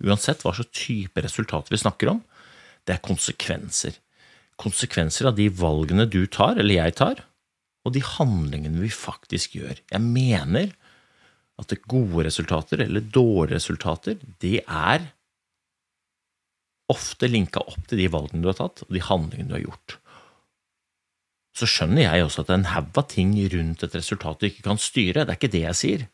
uansett 0.00 0.44
hva 0.44 0.54
slags 0.56 0.72
type 0.74 1.22
resultater 1.24 1.74
vi 1.74 1.80
snakker 1.82 2.14
om, 2.14 2.22
det 2.88 2.96
er 2.96 3.04
konsekvenser. 3.04 3.98
Konsekvenser 4.58 5.28
av 5.28 5.36
de 5.36 5.50
valgene 5.52 6.08
du 6.08 6.22
tar, 6.26 6.56
eller 6.56 6.80
jeg 6.80 6.96
tar, 6.98 7.20
og 7.88 7.94
de 7.96 8.04
handlingene 8.04 8.82
vi 8.84 8.90
faktisk 8.92 9.56
gjør. 9.58 9.80
Jeg 9.88 10.04
mener 10.04 10.74
at 11.58 11.74
gode 11.90 12.26
resultater 12.28 12.84
eller 12.84 13.02
dårlige 13.02 13.58
resultater, 13.58 14.18
det 14.42 14.60
er 14.62 15.08
ofte 16.88 17.28
linka 17.28 17.60
opp 17.60 17.88
til 17.88 18.00
de 18.00 18.10
valgene 18.12 18.44
du 18.44 18.50
har 18.50 18.58
tatt, 18.60 18.84
og 18.86 18.92
de 18.94 19.02
handlingene 19.04 19.50
du 19.50 19.56
har 19.56 19.64
gjort. 19.66 19.96
Så 21.58 21.66
skjønner 21.68 22.04
jeg 22.04 22.24
også 22.24 22.44
at 22.44 22.50
det 22.50 22.54
er 22.54 22.60
en 22.60 22.70
haug 22.76 23.00
av 23.00 23.08
ting 23.10 23.32
rundt 23.54 23.82
et 23.82 23.96
resultat 23.98 24.38
du 24.38 24.46
ikke 24.48 24.68
kan 24.68 24.80
styre, 24.80 25.24
det 25.24 25.34
er 25.34 25.40
ikke 25.40 25.54
det 25.56 25.64
jeg 25.64 25.80
sier. 25.80 26.04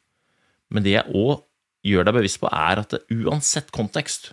Men 0.73 0.87
det 0.87 0.97
jeg 0.97 1.13
òg 1.13 1.45
gjør 1.85 2.09
deg 2.09 2.17
bevisst 2.17 2.41
på, 2.41 2.49
er 2.49 2.81
at 2.81 2.95
det, 2.95 3.03
uansett 3.13 3.69
kontekst, 3.75 4.33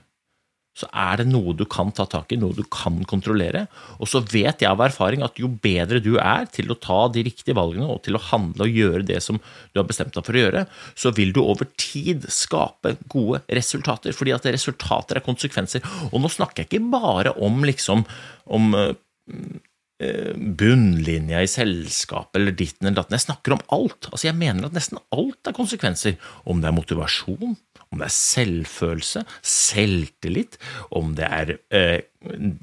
så 0.78 0.88
er 0.96 1.20
det 1.20 1.28
noe 1.28 1.54
du 1.58 1.66
kan 1.70 1.92
ta 1.92 2.06
tak 2.10 2.32
i, 2.32 2.38
noe 2.40 2.56
du 2.56 2.64
kan 2.72 3.02
kontrollere. 3.10 3.66
Og 4.00 4.08
så 4.08 4.22
vet 4.24 4.64
jeg 4.64 4.70
av 4.70 4.82
erfaring 4.86 5.24
at 5.26 5.40
jo 5.42 5.50
bedre 5.52 6.00
du 6.04 6.14
er 6.16 6.48
til 6.54 6.72
å 6.72 6.80
ta 6.80 7.04
de 7.12 7.26
riktige 7.28 7.58
valgene 7.58 7.90
og 7.92 8.04
til 8.06 8.16
å 8.16 8.24
handle 8.30 8.68
og 8.68 8.80
gjøre 8.80 9.04
det 9.10 9.20
som 9.24 9.40
du 9.42 9.82
har 9.82 9.88
bestemt 9.90 10.16
deg 10.16 10.26
for 10.28 10.38
å 10.38 10.44
gjøre, 10.46 10.66
så 10.96 11.12
vil 11.18 11.36
du 11.36 11.42
over 11.44 11.68
tid 11.76 12.28
skape 12.32 12.96
gode 13.12 13.44
resultater. 13.52 14.16
Fordi 14.16 14.36
at 14.38 14.48
resultater 14.48 15.20
er 15.20 15.28
konsekvenser. 15.28 15.84
Og 16.12 16.24
nå 16.24 16.32
snakker 16.32 16.64
jeg 16.64 16.72
ikke 16.72 16.92
bare 16.96 17.36
om 17.44 17.66
liksom 17.68 18.06
om 18.52 18.72
eh, 18.74 20.34
bunnlinja 20.36 21.44
i 21.44 21.52
selskapet 21.52 22.40
eller 22.40 22.56
ditten 22.56 22.88
eller 22.88 23.02
datten. 23.02 23.20
Jeg 23.20 23.28
snakker 23.28 23.58
om 23.58 23.66
alt. 23.76 24.08
Altså 24.10 24.30
Jeg 24.30 24.40
mener 24.40 24.72
at 24.72 24.78
nesten 24.78 25.04
alt 25.12 25.52
er 25.52 25.58
konsekvenser. 25.58 26.16
Om 26.48 26.64
det 26.64 26.72
er 26.72 26.80
motivasjon, 26.80 27.60
om 27.92 28.00
det 28.00 28.08
er 28.08 28.16
selvfølelse, 28.16 29.24
selvtillit, 29.44 30.58
om 30.96 31.12
det 31.18 31.28
er 31.28 31.54
eh, 31.76 32.04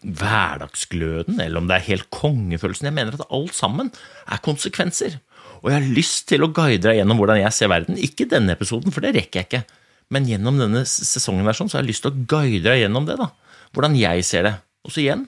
hverdagsgløden, 0.01 1.41
eller 1.45 1.61
om 1.61 1.69
det 1.69 1.77
er 1.77 1.89
helt 1.91 2.09
kongefølelsen. 2.15 2.89
Jeg 2.89 2.97
mener 2.97 3.19
at 3.19 3.27
alt 3.29 3.57
sammen 3.57 3.93
er 4.25 4.45
konsekvenser. 4.45 5.19
Og 5.61 5.69
jeg 5.71 5.77
har 5.77 5.97
lyst 5.99 6.29
til 6.31 6.47
å 6.47 6.53
guide 6.55 6.87
deg 6.87 7.01
gjennom 7.01 7.21
hvordan 7.21 7.43
jeg 7.43 7.57
ser 7.57 7.73
verden. 7.73 7.99
Ikke 8.01 8.29
denne 8.31 8.55
episoden, 8.57 8.95
for 8.95 9.05
det 9.05 9.13
rekker 9.19 9.43
jeg 9.43 9.49
ikke. 9.51 9.65
Men 10.15 10.29
gjennom 10.31 10.61
denne 10.61 10.85
sesongen 10.89 11.45
så 11.53 11.69
har 11.75 11.83
jeg 11.83 11.91
lyst 11.91 12.07
til 12.07 12.15
å 12.15 12.25
guide 12.31 12.65
deg 12.71 12.85
gjennom 12.87 13.09
det. 13.09 13.19
da. 13.21 13.29
Hvordan 13.77 13.99
jeg 13.99 14.25
ser 14.25 14.49
det. 14.49 14.55
Og 14.87 14.95
så 14.95 15.03
igjen 15.05 15.27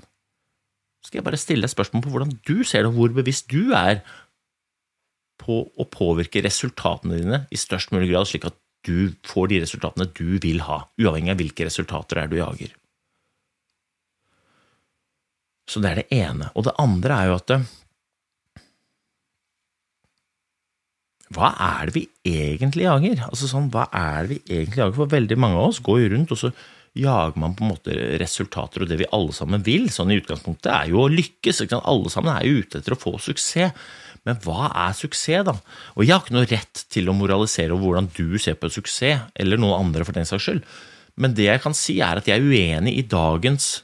skal 1.04 1.20
jeg 1.20 1.26
bare 1.26 1.40
stille 1.40 1.64
deg 1.64 1.72
spørsmål 1.72 2.04
på 2.04 2.12
hvordan 2.12 2.32
du 2.46 2.60
ser 2.64 2.84
det, 2.84 2.92
og 2.92 2.96
hvor 2.96 3.12
bevisst 3.16 3.48
du 3.50 3.72
er 3.76 4.02
på 5.40 5.62
å 5.64 5.86
påvirke 5.88 6.42
resultatene 6.44 7.20
dine 7.20 7.38
i 7.50 7.58
størst 7.58 7.92
mulig 7.94 8.10
grad, 8.12 8.28
slik 8.28 8.46
at 8.48 8.56
du 8.86 9.12
får 9.26 9.50
de 9.50 9.60
resultatene 9.64 10.08
du 10.16 10.38
vil 10.42 10.62
ha, 10.64 10.82
uavhengig 11.00 11.34
av 11.34 11.40
hvilke 11.40 11.66
resultater 11.68 12.16
det 12.16 12.22
er 12.24 12.32
du 12.32 12.38
jager. 12.40 12.74
Så 15.70 15.82
det 15.82 15.90
er 15.90 16.00
det 16.00 16.08
ene. 16.16 16.50
Og 16.58 16.66
det 16.66 16.74
andre 16.82 17.20
er 17.20 17.30
jo 17.30 17.38
at 17.38 17.54
Hva 21.30 21.52
er 21.62 21.86
det 21.86 21.94
vi 21.94 22.02
egentlig 22.26 22.88
jager? 22.88 23.20
Altså 23.28 23.46
sånn, 23.46 23.68
Hva 23.70 23.84
er 23.94 24.26
det 24.26 24.32
vi 24.32 24.40
egentlig 24.56 24.80
jager? 24.82 24.96
For 24.96 25.12
veldig 25.12 25.38
mange 25.38 25.60
av 25.60 25.68
oss 25.70 25.78
går 25.86 26.00
jo 26.02 26.08
rundt, 26.16 26.32
og 26.34 26.40
så 26.40 26.50
jager 26.98 27.38
man 27.38 27.54
på 27.54 27.62
en 27.62 27.70
måte 27.70 27.94
resultater, 28.18 28.82
og 28.82 28.90
det 28.90 28.98
vi 28.98 29.06
alle 29.14 29.34
sammen 29.36 29.62
vil, 29.62 29.86
sånn 29.94 30.10
i 30.10 30.18
utgangspunktet, 30.18 30.72
er 30.74 30.90
jo 30.90 31.04
å 31.04 31.12
lykkes. 31.12 31.62
Alle 31.78 32.10
sammen 32.10 32.34
er 32.34 32.48
jo 32.48 32.64
ute 32.64 32.80
etter 32.80 32.96
å 32.96 32.98
få 32.98 33.14
suksess. 33.22 33.76
Men 34.28 34.40
hva 34.44 34.68
er 34.68 34.96
suksess, 34.96 35.44
da? 35.48 35.54
Og 35.96 36.04
jeg 36.04 36.14
har 36.14 36.24
ikke 36.24 36.36
noe 36.36 36.48
rett 36.50 36.84
til 36.92 37.08
å 37.08 37.16
moralisere 37.16 37.74
over 37.74 37.86
hvordan 37.86 38.10
du 38.16 38.38
ser 38.42 38.58
på 38.60 38.70
suksess, 38.72 39.30
eller 39.40 39.60
noen 39.60 39.86
andre 39.86 40.06
for 40.06 40.16
den 40.16 40.28
saks 40.28 40.48
skyld. 40.48 40.64
Men 41.20 41.36
det 41.36 41.48
jeg 41.48 41.62
kan 41.64 41.76
si, 41.76 41.98
er 42.04 42.20
at 42.20 42.28
jeg 42.28 42.40
er 42.40 42.46
uenig 42.46 42.96
i 43.00 43.06
dagens 43.08 43.80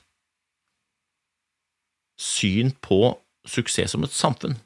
syn 2.20 2.72
på 2.84 3.00
suksess 3.46 3.92
som 3.94 4.04
et 4.06 4.14
samfunn. 4.14 4.56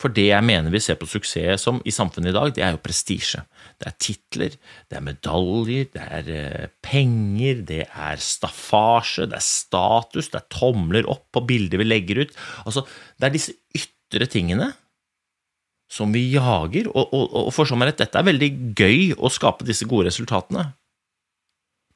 For 0.00 0.12
det 0.12 0.30
jeg 0.30 0.44
mener 0.46 0.72
vi 0.72 0.80
ser 0.80 0.96
på 0.98 1.08
suksess 1.08 1.66
som 1.66 1.80
i 1.86 1.92
samfunnet 1.92 2.32
i 2.32 2.36
dag, 2.36 2.52
det 2.56 2.64
er 2.64 2.74
jo 2.74 2.82
prestisje. 2.82 3.42
Det 3.78 3.88
er 3.90 3.96
titler, 4.00 4.56
det 4.88 4.98
er 4.98 5.04
medaljer, 5.04 5.88
det 5.92 6.04
er 6.18 6.30
eh, 6.32 6.66
penger, 6.84 7.62
det 7.68 7.84
er 7.86 8.22
staffasje, 8.22 9.28
det 9.28 9.38
er 9.38 9.44
status, 9.44 10.30
det 10.32 10.40
er 10.40 10.48
tomler 10.54 11.08
opp 11.10 11.26
på 11.36 11.44
bilder 11.48 11.82
vi 11.82 11.88
legger 11.88 12.24
ut. 12.24 12.36
Altså, 12.64 12.86
det 13.18 13.28
er 13.28 13.36
disse 13.36 13.56
ytre 13.76 14.28
tingene 14.30 14.72
som 15.88 16.12
vi 16.12 16.26
jager. 16.34 16.90
Og, 16.92 17.14
og, 17.14 17.32
og 17.48 17.54
for 17.54 17.68
så 17.68 17.78
rett, 17.80 18.00
dette 18.00 18.20
er 18.20 18.28
veldig 18.28 18.50
gøy 18.78 19.14
å 19.16 19.32
skape 19.32 19.66
disse 19.68 19.88
gode 19.88 20.10
resultatene. 20.10 20.68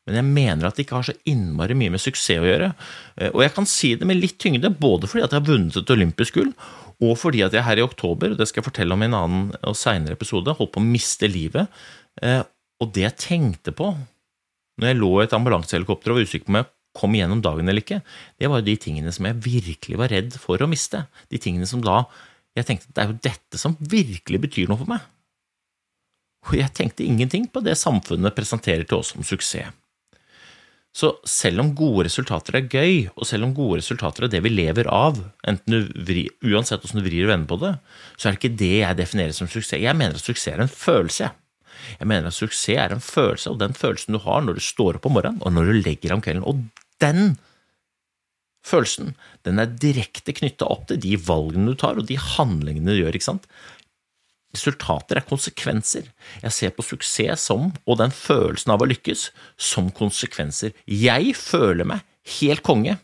Men 0.09 0.19
jeg 0.19 0.27
mener 0.27 0.67
at 0.67 0.79
det 0.79 0.87
ikke 0.87 0.99
har 0.99 1.07
så 1.07 1.15
innmari 1.31 1.77
mye 1.79 1.93
med 1.95 2.03
suksess 2.03 2.43
å 2.43 2.49
gjøre. 2.49 2.73
Eh, 3.21 3.31
og 3.31 3.45
jeg 3.45 3.55
kan 3.55 3.69
si 3.71 3.93
det 3.99 4.09
med 4.09 4.19
litt 4.19 4.39
tyngde, 4.43 4.73
både 4.75 5.11
fordi 5.11 5.27
at 5.27 5.35
jeg 5.35 5.43
har 5.43 5.51
vunnet 5.51 5.79
et 5.79 5.95
olympisk 5.95 6.41
gull, 6.41 6.51
og 7.03 7.15
fordi 7.19 7.43
at 7.47 7.55
jeg 7.55 7.67
her 7.67 7.79
i 7.79 7.85
oktober, 7.85 8.33
og 8.33 8.41
det 8.41 8.49
skal 8.51 8.63
jeg 8.63 8.69
fortelle 8.71 8.97
om 8.97 9.03
i 9.03 9.09
en 9.09 9.19
annen 9.19 9.47
og 9.69 9.79
seinere 9.79 10.19
episode, 10.19 10.55
holdt 10.59 10.75
på 10.75 10.83
å 10.83 10.87
miste 10.87 11.31
livet. 11.31 11.71
Eh, 12.23 12.43
og 12.83 12.91
det 12.95 13.07
jeg 13.07 13.21
tenkte 13.29 13.75
på 13.79 13.93
når 14.81 14.89
jeg 14.89 14.99
lå 14.99 15.11
i 15.21 15.25
et 15.27 15.35
ambulansehelikopter 15.37 16.11
og 16.11 16.19
var 16.19 16.27
usikker 16.27 16.49
på 16.49 16.55
om 16.55 16.59
jeg 16.59 16.71
kom 16.99 17.15
igjennom 17.17 17.41
dagen 17.45 17.69
eller 17.69 17.85
ikke, 17.85 18.01
det 18.41 18.49
var 18.51 18.61
jo 18.61 18.67
de 18.67 18.75
tingene 18.81 19.13
som 19.15 19.29
jeg 19.29 19.39
virkelig 19.45 19.99
var 20.01 20.11
redd 20.13 20.35
for 20.41 20.61
å 20.61 20.69
miste. 20.69 21.05
De 21.33 21.41
tingene 21.41 21.69
som 21.69 21.85
da 21.85 22.03
jeg 22.57 22.69
tenkte 22.69 22.91
at 22.91 22.95
det 22.95 23.03
er 23.03 23.11
jo 23.11 23.21
dette 23.29 23.61
som 23.61 23.77
virkelig 23.81 24.41
betyr 24.47 24.71
noe 24.71 24.81
for 24.81 24.91
meg. 24.93 25.05
Og 26.51 26.57
jeg 26.59 26.75
tenkte 26.75 27.07
ingenting 27.07 27.47
på 27.53 27.63
det 27.65 27.79
samfunnet 27.79 28.35
presenterer 28.37 28.85
til 28.89 28.99
oss 28.99 29.13
som 29.15 29.25
suksess. 29.27 29.73
Så 30.93 31.09
selv 31.25 31.63
om 31.63 31.71
gode 31.73 32.05
resultater 32.05 32.59
er 32.59 32.67
gøy, 32.69 33.07
og 33.17 33.25
selv 33.25 33.47
om 33.47 33.55
gode 33.57 33.79
resultater 33.81 34.27
er 34.27 34.33
det 34.35 34.43
vi 34.45 34.51
lever 34.53 34.91
av, 34.93 35.23
vri, 35.49 36.27
uansett 36.45 36.83
hvordan 36.83 37.01
du 37.01 37.07
vrir 37.07 37.25
og 37.25 37.31
vender 37.31 37.49
på 37.49 37.59
det, 37.63 37.71
så 38.19 38.29
er 38.29 38.35
det 38.35 38.41
ikke 38.43 38.59
det 38.61 38.75
jeg 38.75 38.99
definerer 38.99 39.37
som 39.37 39.49
suksess. 39.49 39.81
Jeg 39.81 39.97
mener 39.97 40.19
at 40.19 40.27
suksess 40.27 40.53
er 40.53 40.61
en 40.61 40.69
følelse. 40.69 41.31
Jeg 41.97 42.11
mener 42.11 42.29
at 42.29 42.37
suksess 42.37 42.77
er 42.77 42.93
en 42.93 43.01
følelse, 43.01 43.55
og 43.55 43.63
den 43.63 43.79
følelsen 43.79 44.19
du 44.19 44.21
har 44.27 44.45
når 44.45 44.61
du 44.61 44.67
står 44.67 45.01
opp 45.01 45.09
om 45.09 45.17
morgenen, 45.17 45.41
og 45.41 45.57
når 45.57 45.71
du 45.71 45.79
legger 45.79 46.11
deg 46.11 46.17
om 46.19 46.25
kvelden. 46.27 46.45
Og 46.45 46.61
den 47.01 47.39
følelsen 48.67 49.15
den 49.47 49.61
er 49.63 49.71
direkte 49.83 50.35
knytta 50.37 50.69
opp 50.71 50.89
til 50.91 51.01
de 51.03 51.17
valgene 51.21 51.73
du 51.73 51.79
tar, 51.79 51.99
og 51.99 52.09
de 52.09 52.19
handlingene 52.21 52.95
du 52.95 53.03
gjør. 53.03 53.17
ikke 53.19 53.31
sant? 53.31 53.49
Resultater 54.53 55.19
er 55.19 55.29
konsekvenser. 55.29 56.11
Jeg 56.43 56.53
ser 56.53 56.75
på 56.77 56.85
suksess 56.85 57.47
som, 57.49 57.71
og 57.89 57.99
den 58.03 58.13
følelsen 58.13 58.75
av 58.75 58.85
å 58.85 58.89
lykkes, 58.91 59.31
som 59.57 59.89
konsekvenser. 59.97 60.77
Jeg 60.85 61.33
føler 61.39 61.89
meg 61.89 62.05
helt 62.41 62.65
konge 62.67 62.99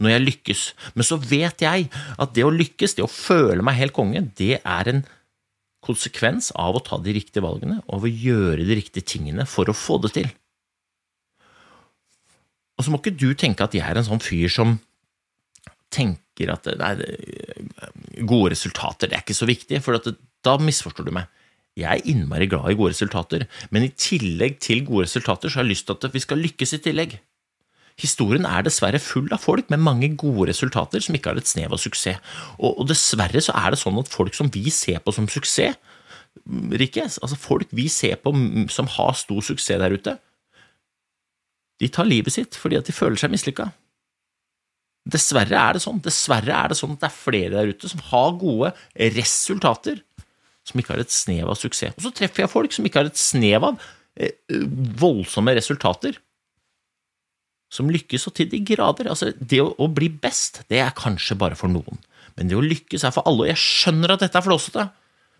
når 0.00 0.10
jeg 0.10 0.22
lykkes, 0.24 0.62
men 0.96 1.06
så 1.06 1.20
vet 1.22 1.62
jeg 1.62 1.84
at 2.18 2.32
det 2.34 2.42
å 2.42 2.50
lykkes, 2.50 2.96
det 2.96 3.04
å 3.04 3.10
føle 3.10 3.62
meg 3.62 3.78
helt 3.78 3.94
konge, 3.94 4.24
det 4.34 4.56
er 4.58 4.90
en 4.90 5.04
konsekvens 5.84 6.48
av 6.58 6.74
å 6.74 6.82
ta 6.82 6.98
de 6.98 7.12
riktige 7.14 7.44
valgene 7.44 7.78
og 7.84 7.98
av 7.98 8.06
å 8.08 8.10
gjøre 8.10 8.64
de 8.64 8.78
riktige 8.80 9.06
tingene 9.14 9.46
for 9.46 9.70
å 9.70 9.76
få 9.76 10.00
det 10.02 10.14
til. 10.16 10.32
Og 12.74 12.86
så 12.86 12.90
må 12.90 12.98
ikke 12.98 13.14
du 13.14 13.28
tenke 13.38 13.66
at 13.66 13.76
jeg 13.76 13.84
er 13.86 14.00
en 14.00 14.08
sånn 14.08 14.24
fyr 14.24 14.50
som 14.50 14.78
tenker 15.94 16.52
at 16.54 16.66
nei, 16.80 16.92
gode 18.26 18.52
resultater 18.54 19.10
det 19.10 19.18
er 19.18 19.24
ikke 19.24 19.36
så 19.38 19.48
viktig, 19.48 19.80
for 19.84 19.96
det, 19.96 20.16
da 20.44 20.56
misforstår 20.60 21.08
du 21.08 21.14
meg. 21.14 21.30
Jeg 21.78 21.90
er 21.90 22.10
innmari 22.10 22.46
glad 22.50 22.70
i 22.70 22.76
gode 22.78 22.92
resultater, 22.92 23.46
men 23.74 23.86
i 23.86 23.92
tillegg 23.98 24.60
til 24.62 24.84
gode 24.86 25.08
resultater 25.08 25.50
så 25.50 25.60
har 25.60 25.66
jeg 25.66 25.74
lyst 25.74 25.88
til 25.88 25.96
at 25.98 26.14
vi 26.14 26.22
skal 26.22 26.42
lykkes 26.42 26.76
i 26.76 26.82
tillegg. 26.84 27.16
Historien 27.98 28.46
er 28.46 28.62
dessverre 28.66 28.98
full 29.02 29.28
av 29.34 29.42
folk 29.42 29.68
med 29.70 29.82
mange 29.82 30.08
gode 30.18 30.48
resultater 30.50 31.02
som 31.02 31.14
ikke 31.14 31.30
har 31.30 31.38
et 31.38 31.50
snev 31.50 31.74
av 31.74 31.82
suksess. 31.82 32.18
Og, 32.58 32.80
og 32.82 32.88
dessverre 32.90 33.42
så 33.42 33.54
er 33.58 33.74
det 33.74 33.80
sånn 33.82 34.00
at 34.02 34.10
folk 34.10 34.34
som 34.34 34.50
vi 34.54 34.66
ser 34.74 35.02
på 35.02 35.14
som 35.14 35.30
suksess, 35.30 35.78
Rikke, 36.50 37.04
altså 37.06 37.36
folk 37.38 37.70
vi 37.70 37.84
ser 37.88 38.16
på 38.18 38.32
som 38.74 38.88
har 38.90 39.12
stor 39.14 39.44
suksess 39.46 39.78
der 39.80 39.94
ute, 39.94 40.16
de 41.80 41.88
tar 41.88 42.08
livet 42.08 42.34
sitt 42.34 42.58
fordi 42.58 42.78
at 42.78 42.88
de 42.88 42.94
føler 42.94 43.18
seg 43.20 43.32
mislykka. 43.32 43.68
Dessverre 45.04 45.58
er 45.60 45.76
det 45.76 45.82
sånn. 45.84 46.00
Dessverre 46.04 46.54
er 46.56 46.72
det 46.72 46.78
sånn 46.78 46.94
at 46.94 47.02
det 47.02 47.10
er 47.10 47.16
flere 47.16 47.52
der 47.58 47.72
ute 47.74 47.90
som 47.90 48.00
har 48.08 48.36
gode 48.40 48.72
resultater, 49.16 50.00
som 50.64 50.80
ikke 50.80 50.94
har 50.94 51.02
et 51.02 51.12
snev 51.12 51.50
av 51.52 51.58
suksess. 51.60 51.96
Og 51.98 52.06
så 52.06 52.14
treffer 52.20 52.44
jeg 52.44 52.52
folk 52.52 52.72
som 52.72 52.88
ikke 52.88 53.02
har 53.02 53.10
et 53.10 53.20
snev 53.20 53.68
av 53.68 53.82
eh, 54.16 54.32
voldsomme 55.02 55.52
resultater, 55.58 56.16
som 57.74 57.90
lykkes 57.90 58.24
så 58.24 58.32
til 58.32 58.48
de 58.48 58.62
grader. 58.64 59.10
Altså, 59.12 59.32
det 59.36 59.60
å, 59.60 59.74
å, 59.76 59.90
bli 59.92 60.08
best, 60.08 60.62
det 60.72 60.80
er 60.80 60.96
kanskje 60.96 61.36
bare 61.36 61.58
for 61.58 61.72
noen, 61.72 62.00
men 62.38 62.48
det 62.48 62.56
å 62.56 62.64
lykkes 62.64 63.04
er 63.04 63.12
for 63.14 63.28
alle. 63.28 63.44
Og 63.44 63.52
jeg 63.52 63.60
skjønner 63.60 64.14
at 64.14 64.24
dette 64.24 64.40
er 64.40 64.46
flåsete, 64.46 64.88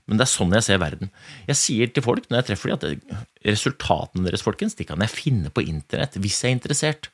men 0.04 0.20
det 0.20 0.26
er 0.26 0.34
sånn 0.34 0.52
jeg 0.52 0.66
ser 0.66 0.80
verden. 0.82 1.08
Jeg 1.48 1.56
sier 1.56 1.92
til 1.94 2.04
folk 2.04 2.28
når 2.28 2.42
jeg 2.42 2.50
treffer 2.50 2.74
dem, 2.74 3.00
at 3.16 3.48
resultatene 3.48 4.28
deres, 4.28 4.44
folkens, 4.44 4.76
de 4.76 4.84
kan 4.88 5.00
jeg 5.00 5.14
finne 5.14 5.52
på 5.54 5.64
internett 5.64 6.18
hvis 6.20 6.42
jeg 6.42 6.52
er 6.52 6.58
interessert. 6.58 7.08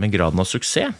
Men 0.00 0.10
graden 0.10 0.42
av 0.42 0.48
suksess, 0.50 0.94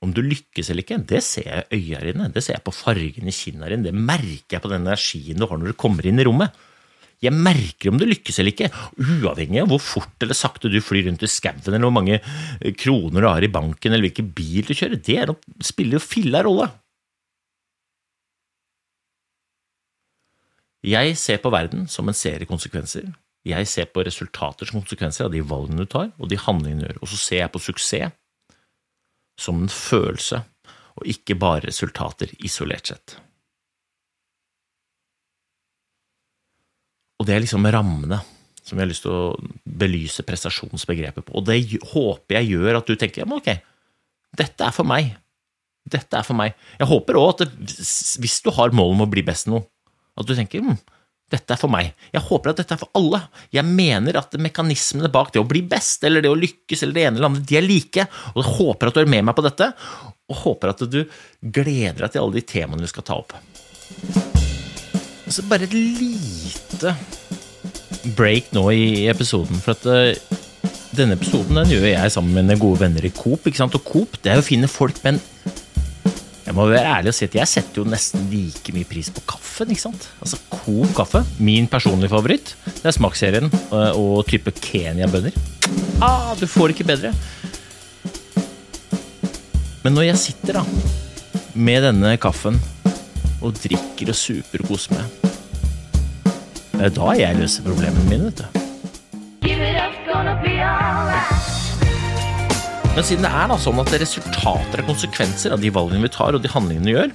om 0.00 0.14
du 0.16 0.22
lykkes 0.24 0.70
eller 0.72 0.86
ikke, 0.86 0.96
det 1.10 1.20
ser 1.26 1.44
jeg 1.44 1.64
i 1.76 1.80
øya 1.90 2.00
dine, 2.06 2.30
det 2.32 2.40
ser 2.44 2.56
jeg 2.56 2.64
på 2.64 2.72
fargen 2.72 3.28
i 3.28 3.34
kinna 3.36 3.68
dine, 3.68 3.84
det 3.84 3.92
merker 3.92 4.56
jeg 4.56 4.62
på 4.64 4.70
den 4.72 4.86
energien 4.86 5.36
du 5.36 5.44
har 5.44 5.60
når 5.60 5.74
du 5.74 5.80
kommer 5.82 6.06
inn 6.08 6.22
i 6.22 6.24
rommet. 6.24 6.54
Jeg 7.20 7.36
merker 7.36 7.90
om 7.90 7.98
du 8.00 8.06
lykkes 8.08 8.38
eller 8.40 8.54
ikke, 8.54 8.70
uavhengig 8.96 9.60
av 9.60 9.68
hvor 9.68 9.82
fort 9.84 10.24
eller 10.24 10.38
sakte 10.38 10.70
du 10.72 10.78
flyr 10.80 11.04
rundt 11.10 11.26
i 11.26 11.28
skauen, 11.28 11.60
eller 11.66 11.84
hvor 11.84 11.92
mange 11.92 12.16
kroner 12.80 13.20
du 13.20 13.28
har 13.28 13.44
i 13.44 13.52
banken, 13.52 13.92
eller 13.92 14.06
hvilken 14.08 14.30
bil 14.38 14.64
du 14.64 14.72
kjører. 14.72 15.02
Det 15.04 15.66
spiller 15.68 15.98
jo 15.98 16.06
filla 16.06 16.40
rolle. 16.46 16.70
Jeg 20.80 21.12
ser 21.20 21.42
på 21.44 21.52
verden 21.52 21.84
som 21.92 22.08
en 22.08 22.16
serie 22.16 22.48
konsekvenser, 22.48 23.10
jeg 23.46 23.68
ser 23.68 23.88
på 23.88 24.04
resultater 24.04 24.68
som 24.68 24.82
konsekvenser 24.82 25.26
av 25.26 25.32
de 25.32 25.40
valgene 25.40 25.86
du 25.86 25.88
tar, 25.88 26.10
og 26.20 26.28
de 26.28 26.38
handlingene 26.40 26.82
du 26.82 26.88
gjør. 26.90 27.00
Og 27.00 27.12
så 27.12 27.20
ser 27.20 27.42
jeg 27.44 27.52
på 27.54 27.62
suksess 27.64 28.16
som 29.40 29.62
en 29.62 29.72
følelse, 29.72 30.42
og 31.00 31.08
ikke 31.08 31.38
bare 31.40 31.70
resultater 31.70 32.32
isolert 32.44 32.90
sett. 32.92 33.16
Og 37.20 37.28
det 37.28 37.36
er 37.36 37.42
liksom 37.44 37.64
rammene 37.68 38.20
som 38.64 38.78
jeg 38.78 38.84
har 38.84 38.90
lyst 38.90 39.04
til 39.04 39.16
å 39.16 39.32
belyse 39.64 40.24
prestasjonsbegrepet 40.26 41.26
på. 41.26 41.34
Og 41.36 41.46
det 41.48 41.58
håper 41.92 42.38
jeg 42.38 42.52
gjør 42.54 42.78
at 42.78 42.88
du 42.88 42.94
tenker 43.00 43.28
ok, 43.28 43.50
dette 44.36 44.66
er 44.66 44.74
for 44.74 44.88
meg. 44.88 45.10
Dette 45.90 46.20
er 46.20 46.26
for 46.26 46.38
meg. 46.38 46.54
Jeg 46.78 46.88
håper 46.90 47.18
òg 47.18 47.32
at 47.32 47.42
det, 47.42 47.76
hvis 48.20 48.38
du 48.44 48.52
har 48.54 48.76
mål 48.76 48.94
om 48.94 49.04
å 49.06 49.10
bli 49.10 49.24
best 49.26 49.48
i 49.48 49.54
noe, 49.54 49.64
at 50.20 50.28
du 50.28 50.36
tenker 50.36 50.62
hm, 50.62 50.76
dette 51.30 51.54
er 51.54 51.60
for 51.60 51.72
meg. 51.72 51.92
Jeg 52.14 52.24
håper 52.26 52.52
at 52.52 52.60
dette 52.60 52.74
er 52.74 52.80
for 52.80 52.90
alle. 52.98 53.22
Jeg 53.54 53.66
mener 53.66 54.18
at 54.20 54.34
mekanismene 54.40 55.10
bak 55.12 55.32
det 55.34 55.42
å 55.42 55.48
bli 55.48 55.62
best, 55.66 56.02
eller 56.06 56.24
det 56.24 56.32
å 56.32 56.38
lykkes, 56.38 56.82
eller 56.82 56.96
det 56.96 57.06
ene 57.06 57.20
eller 57.20 57.30
andre, 57.30 57.46
de 57.46 57.58
er 57.60 57.66
like. 57.66 58.06
Og 58.34 58.42
jeg 58.42 58.56
håper 58.58 58.90
at 58.90 58.98
du 58.98 59.02
er 59.04 59.12
med 59.14 59.28
meg 59.28 59.38
på 59.38 59.46
dette, 59.46 59.70
og 60.30 60.42
håper 60.44 60.74
at 60.74 60.84
du 60.90 61.00
gleder 61.40 62.04
deg 62.04 62.12
til 62.14 62.24
alle 62.24 62.38
de 62.38 62.46
temaene 62.54 62.86
vi 62.86 62.92
skal 62.92 63.06
ta 63.06 63.18
opp. 63.22 63.34
Så 65.30 65.46
bare 65.46 65.68
et 65.68 65.74
lite 65.76 66.94
break 68.16 68.50
nå 68.56 68.64
i 68.74 68.84
episoden, 69.10 69.60
for 69.62 69.76
at 69.76 69.86
uh, 69.86 70.38
denne 70.96 71.14
episoden 71.14 71.60
den 71.60 71.70
gjør 71.70 71.86
jeg 71.86 72.14
sammen 72.14 72.34
med 72.34 72.48
mine 72.48 72.58
gode 72.62 72.82
venner 72.82 73.04
i 73.06 73.12
Coop. 73.14 73.46
ikke 73.46 73.60
sant? 73.60 73.76
Og 73.78 73.86
Coop 73.86 74.18
det 74.24 74.32
er 74.32 74.42
å 74.42 74.46
finne 74.46 74.70
folk 74.70 74.98
med 75.04 75.16
en 75.16 75.22
jeg 76.50 76.56
må 76.58 76.64
være 76.66 76.96
ærlig 76.96 77.12
og 77.12 77.14
si 77.14 77.28
at 77.28 77.34
jeg 77.38 77.46
setter 77.46 77.78
jo 77.78 77.86
nesten 77.86 78.24
like 78.32 78.72
mye 78.74 78.86
pris 78.88 79.06
på 79.14 79.22
kaffen. 79.30 79.70
ikke 79.70 79.84
sant? 79.84 80.08
Altså 80.18 80.40
Coop 80.50 80.96
kaffe, 80.98 81.22
min 81.38 81.68
personlige 81.70 82.10
favoritt, 82.10 82.56
det 82.66 82.88
er 82.90 82.96
smaksserien 82.96 83.46
eh, 83.46 83.92
og 83.94 84.26
type 84.26 84.50
Kenya-bønner. 84.58 85.36
Ah, 86.02 86.34
du 86.40 86.48
får 86.50 86.72
det 86.72 86.76
ikke 86.76 86.88
bedre. 86.90 87.14
Men 89.84 89.94
når 89.94 90.10
jeg 90.10 90.22
sitter 90.24 90.58
da 90.58 90.64
med 91.54 91.86
denne 91.86 92.16
kaffen 92.18 92.58
og 93.38 93.54
drikker 93.62 94.10
og 94.10 94.18
super 94.18 94.66
og 94.66 94.74
koser 94.74 94.98
meg, 94.98 95.32
det 96.80 96.90
er 96.96 97.18
jeg 97.20 97.38
løser 97.44 97.70
problemene 97.70 98.10
mine, 98.10 98.32
vet 98.32 98.42
du. 98.42 98.62
Give 99.46 99.62
it 99.62 99.78
up, 99.78 99.94
gonna 100.10 100.34
be. 100.42 100.79
Men 102.90 103.06
siden 103.06 103.22
det 103.22 103.30
er 103.30 103.46
da 103.46 103.56
sånn 103.60 103.78
at 103.78 103.92
resultater 104.02 104.80
er 104.82 104.86
konsekvenser 104.88 105.54
av 105.54 105.60
de 105.62 105.70
valgene 105.72 106.02
vi 106.02 106.10
tar 106.10 106.34
og 106.34 106.42
de 106.42 106.50
handlingene 106.50 106.88
vi 106.88 106.96
gjør, 106.96 107.12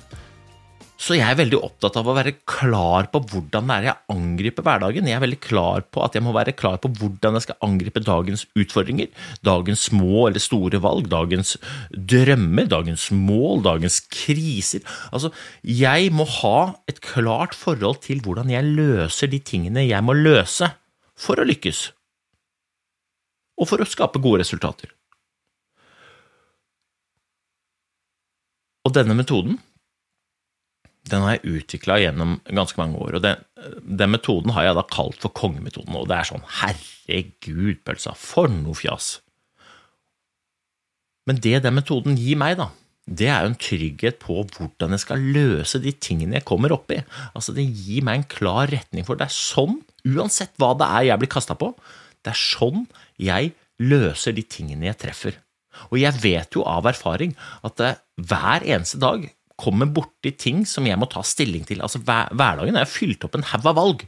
så 0.96 1.18
jeg 1.18 1.28
er 1.28 1.36
veldig 1.36 1.58
opptatt 1.60 1.98
av 2.00 2.08
å 2.08 2.14
være 2.16 2.32
klar 2.48 3.10
på 3.12 3.20
hvordan 3.28 3.68
det 3.68 3.76
er 3.76 3.88
jeg 3.90 4.14
angriper 4.14 4.64
hverdagen. 4.64 5.10
Jeg 5.10 5.18
er 5.18 5.24
veldig 5.26 5.40
klar 5.44 5.84
på 5.92 6.02
at 6.06 6.16
jeg 6.16 6.24
må 6.24 6.32
være 6.36 6.54
klar 6.56 6.80
på 6.80 6.90
hvordan 6.96 7.36
jeg 7.36 7.46
skal 7.46 7.60
angripe 7.68 8.04
dagens 8.06 8.46
utfordringer, 8.56 9.12
dagens 9.44 9.84
små 9.90 10.30
eller 10.30 10.44
store 10.44 10.80
valg, 10.86 11.10
dagens 11.12 11.58
drømmer, 11.92 12.72
dagens 12.72 13.10
mål, 13.12 13.66
dagens 13.68 14.00
kriser. 14.08 14.88
Altså, 15.12 15.34
jeg 15.68 16.16
må 16.16 16.24
ha 16.40 16.58
et 16.88 17.04
klart 17.04 17.58
forhold 17.60 18.00
til 18.08 18.24
hvordan 18.24 18.56
jeg 18.56 18.72
løser 18.80 19.30
de 19.30 19.44
tingene 19.44 19.84
jeg 19.90 20.08
må 20.08 20.16
løse 20.16 20.72
for 21.20 21.40
å 21.40 21.48
lykkes, 21.48 21.90
og 23.60 23.68
for 23.68 23.84
å 23.84 23.88
skape 23.88 24.24
gode 24.24 24.42
resultater. 24.42 24.96
Denne 28.96 29.18
metoden 29.18 29.60
den 31.12 31.22
har 31.22 31.36
jeg 31.36 31.60
utvikla 31.60 32.00
gjennom 32.02 32.40
ganske 32.50 32.80
mange 32.80 32.98
år. 32.98 33.18
og 33.18 33.26
den, 33.26 33.44
den, 33.86 34.10
metoden 34.10 34.54
har 34.56 34.66
jeg 34.66 34.78
da 34.78 34.84
kalt 34.90 35.20
for 35.22 35.34
kongemetoden. 35.38 35.94
Og 36.00 36.08
det 36.10 36.18
er 36.18 36.30
sånn 36.32 36.48
herregud, 36.62 37.84
pølsa, 37.86 38.16
for 38.18 38.50
noe 38.50 38.78
fjas. 38.78 39.20
Men 41.30 41.42
det 41.42 41.62
den 41.66 41.78
metoden 41.78 42.18
gir 42.18 42.40
meg, 42.42 42.58
da, 42.58 42.72
det 43.06 43.30
er 43.30 43.46
jo 43.46 43.52
en 43.52 43.60
trygghet 43.62 44.18
på 44.22 44.40
hvordan 44.56 44.96
jeg 44.96 45.04
skal 45.04 45.30
løse 45.36 45.82
de 45.82 45.94
tingene 45.94 46.40
jeg 46.40 46.48
kommer 46.50 46.74
opp 46.74 46.90
i. 46.94 47.04
Altså, 47.38 47.54
det 47.54 47.68
gir 47.70 48.06
meg 48.06 48.22
en 48.22 48.30
klar 48.30 48.74
retning 48.74 49.06
for 49.06 49.18
det 49.20 49.30
er 49.30 49.38
sånn, 49.38 49.78
uansett 50.10 50.58
hva 50.62 50.74
det 50.78 50.90
er 50.90 51.10
jeg 51.12 51.22
blir 51.22 51.34
kasta 51.38 51.58
på, 51.58 51.70
det 52.26 52.34
er 52.34 52.42
sånn 52.42 52.88
jeg 53.22 53.54
løser 53.82 54.34
de 54.34 54.42
tingene 54.50 54.90
jeg 54.90 55.02
treffer. 55.06 55.38
Og 55.92 56.00
jeg 56.02 56.16
vet 56.24 56.58
jo 56.58 56.66
av 56.68 56.88
erfaring 56.90 57.36
at 57.66 57.82
hver 58.16 58.66
eneste 58.66 59.02
dag 59.02 59.28
kommer 59.60 59.88
borti 59.88 60.34
ting 60.36 60.66
som 60.68 60.88
jeg 60.88 61.00
må 61.00 61.08
ta 61.12 61.24
stilling 61.24 61.64
til. 61.68 61.82
Altså, 61.84 62.02
hver, 62.04 62.32
Hverdagen 62.36 62.78
er 62.80 62.90
fylt 62.90 63.24
opp 63.28 63.38
en 63.38 63.48
haug 63.54 63.70
av 63.72 63.78
valg. 63.80 64.06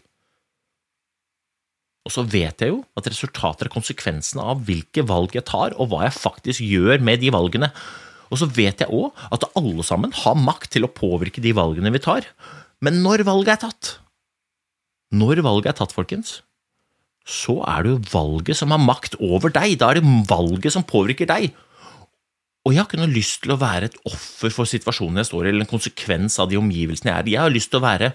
Og 2.08 2.14
så 2.14 2.24
vet 2.24 2.64
jeg 2.64 2.72
jo 2.72 2.82
at 2.96 3.08
resultater 3.10 3.68
er 3.68 3.74
konsekvensene 3.74 4.44
av 4.54 4.64
hvilke 4.68 5.04
valg 5.08 5.36
jeg 5.36 5.48
tar, 5.48 5.76
og 5.76 5.92
hva 5.92 6.06
jeg 6.06 6.16
faktisk 6.16 6.64
gjør 6.64 7.04
med 7.04 7.20
de 7.24 7.32
valgene. 7.36 7.72
Og 8.32 8.40
så 8.40 8.48
vet 8.48 8.84
jeg 8.84 8.92
òg 8.92 9.16
at 9.36 9.48
alle 9.60 9.84
sammen 9.88 10.16
har 10.24 10.40
makt 10.40 10.72
til 10.76 10.88
å 10.88 10.92
påvirke 10.92 11.44
de 11.44 11.52
valgene 11.56 11.92
vi 11.96 12.04
tar. 12.04 12.28
Men 12.84 13.02
når 13.04 13.26
valget 13.28 13.58
er 13.58 13.64
tatt, 13.68 13.94
når 15.16 15.42
valget 15.44 15.72
er 15.72 15.78
tatt, 15.80 15.96
folkens, 15.96 16.42
så 17.28 17.58
er 17.68 17.84
det 17.84 17.92
jo 17.92 18.04
valget 18.14 18.58
som 18.60 18.72
har 18.72 18.80
makt 18.80 19.18
over 19.20 19.52
deg. 19.52 19.76
Da 19.82 19.92
er 19.92 20.00
det 20.00 20.12
valget 20.30 20.74
som 20.74 20.86
påvirker 20.88 21.28
deg. 21.30 21.52
Og 22.64 22.74
jeg 22.74 22.82
har 22.82 22.88
ikke 22.88 23.00
noe 23.00 23.12
lyst 23.12 23.42
til 23.44 23.54
å 23.54 23.60
være 23.60 23.90
et 23.90 23.98
offer 24.08 24.52
for 24.52 24.68
situasjonen 24.68 25.22
jeg 25.22 25.30
står 25.30 25.46
i, 25.46 25.52
eller 25.52 25.64
en 25.64 25.72
konsekvens 25.72 26.36
av 26.44 26.50
de 26.52 26.60
omgivelsene 26.60 27.12
jeg 27.12 27.20
er 27.20 27.30
i. 27.30 27.36
Jeg 27.36 27.44
har 27.44 27.54
lyst 27.54 27.72
til 27.72 27.80
å 27.80 27.86
være 27.86 28.12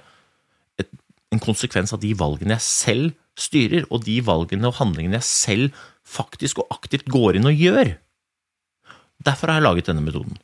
et, 0.80 0.88
en 1.32 1.40
konsekvens 1.40 1.92
av 1.96 2.02
de 2.02 2.12
valgene 2.16 2.56
jeg 2.58 2.66
selv 2.66 3.14
styrer, 3.40 3.86
og 3.88 4.04
de 4.04 4.18
valgene 4.24 4.68
og 4.68 4.76
handlingene 4.80 5.20
jeg 5.20 5.28
selv 5.28 5.84
faktisk 6.04 6.60
og 6.60 6.74
aktivt 6.74 7.08
går 7.12 7.38
inn 7.38 7.48
og 7.48 7.64
gjør. 7.64 7.94
Derfor 9.24 9.52
har 9.52 9.60
jeg 9.60 9.68
laget 9.68 9.88
denne 9.88 10.04
metoden. 10.04 10.36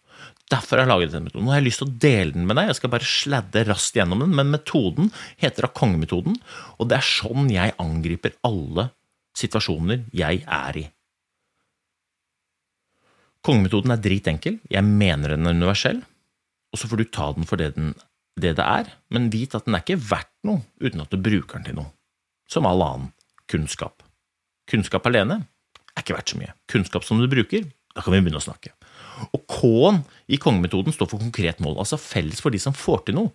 Derfor 0.48 0.78
har 0.78 0.86
jeg 0.86 0.92
laget 0.92 1.10
denne 1.12 1.28
metoden. 1.28 1.44
Nå 1.44 1.52
har 1.52 1.60
jeg 1.60 1.66
lyst 1.66 1.82
til 1.82 1.88
å 1.90 1.96
dele 2.00 2.32
den 2.32 2.46
med 2.48 2.56
deg. 2.56 2.70
Jeg 2.70 2.78
skal 2.78 2.92
bare 2.92 3.08
sladde 3.08 3.64
raskt 3.68 3.98
gjennom 3.98 4.22
den, 4.24 4.36
men 4.36 4.52
metoden 4.52 5.10
heter 5.40 5.66
da 5.66 5.72
kongemetoden, 5.76 6.38
og 6.80 6.88
det 6.88 6.96
er 6.96 7.04
sånn 7.04 7.50
jeg 7.52 7.74
angriper 7.82 8.38
alle 8.48 8.88
situasjoner 9.36 10.06
jeg 10.16 10.40
er 10.44 10.80
i. 10.80 10.86
Kongemetoden 13.44 13.92
er 13.94 14.00
dritenkel, 14.02 14.58
jeg 14.72 14.84
mener 14.84 15.36
den 15.36 15.46
er 15.46 15.56
universell, 15.56 16.00
og 16.72 16.80
så 16.80 16.88
får 16.90 17.00
du 17.00 17.10
ta 17.12 17.28
den 17.36 17.46
for 17.48 17.60
det, 17.60 17.70
den, 17.76 17.92
det 18.40 18.56
det 18.58 18.64
er, 18.64 18.90
men 19.14 19.30
vit 19.32 19.54
at 19.56 19.68
den 19.68 19.76
er 19.76 19.84
ikke 19.84 20.00
verdt 20.08 20.32
noe 20.48 20.64
uten 20.82 21.04
at 21.04 21.12
du 21.12 21.20
bruker 21.22 21.60
den 21.60 21.68
til 21.68 21.78
noe, 21.78 21.92
som 22.50 22.66
all 22.68 22.82
annen 22.84 23.12
kunnskap. 23.48 24.02
Kunnskap 24.68 25.06
alene 25.08 25.42
er 25.94 26.02
ikke 26.02 26.16
verdt 26.16 26.34
så 26.34 26.40
mye. 26.40 26.56
Kunnskap 26.68 27.06
som 27.06 27.20
du 27.20 27.28
bruker, 27.30 27.68
da 27.94 28.04
kan 28.04 28.16
vi 28.16 28.20
begynne 28.24 28.42
å 28.42 28.44
snakke. 28.48 28.74
Og 29.34 29.42
K-en 29.50 30.02
i 30.30 30.38
kongemetoden 30.40 30.94
står 30.94 31.10
for 31.10 31.22
konkret 31.22 31.60
mål, 31.64 31.78
altså 31.82 31.98
felles 32.00 32.42
for 32.44 32.54
de 32.54 32.60
som 32.62 32.76
får 32.76 33.06
til 33.08 33.18
noe. 33.18 33.32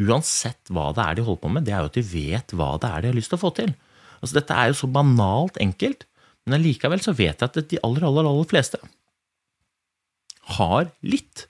Uansett 0.00 0.72
hva 0.74 0.88
det 0.94 1.04
er 1.04 1.18
de 1.18 1.26
holder 1.26 1.42
på 1.42 1.52
med, 1.54 1.66
det 1.66 1.74
er 1.74 1.84
jo 1.84 1.90
at 1.92 1.98
de 1.98 2.06
vet 2.08 2.54
hva 2.56 2.72
det 2.82 2.90
er 2.90 3.04
de 3.04 3.12
har 3.12 3.18
lyst 3.18 3.30
til 3.30 3.38
å 3.38 3.44
få 3.44 3.52
til. 3.54 3.74
Altså 4.20 4.38
Dette 4.38 4.56
er 4.56 4.70
jo 4.70 4.78
så 4.80 4.90
banalt 4.90 5.60
enkelt, 5.62 6.06
men 6.44 6.58
allikevel 6.58 7.02
så 7.04 7.14
vet 7.16 7.40
jeg 7.40 7.50
at 7.50 7.70
de 7.70 7.80
aller, 7.86 8.06
aller, 8.08 8.26
aller 8.28 8.48
fleste 8.48 8.80
har 10.58 10.90
litt 11.00 11.46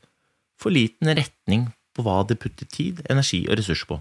for 0.61 0.75
liten 0.75 1.11
retning 1.19 1.69
på 1.95 2.05
hva 2.07 2.21
de 2.27 2.37
putter 2.39 2.69
tid, 2.71 3.01
energi 3.11 3.45
og 3.49 3.59
ressurser 3.59 3.89
på. 3.91 3.99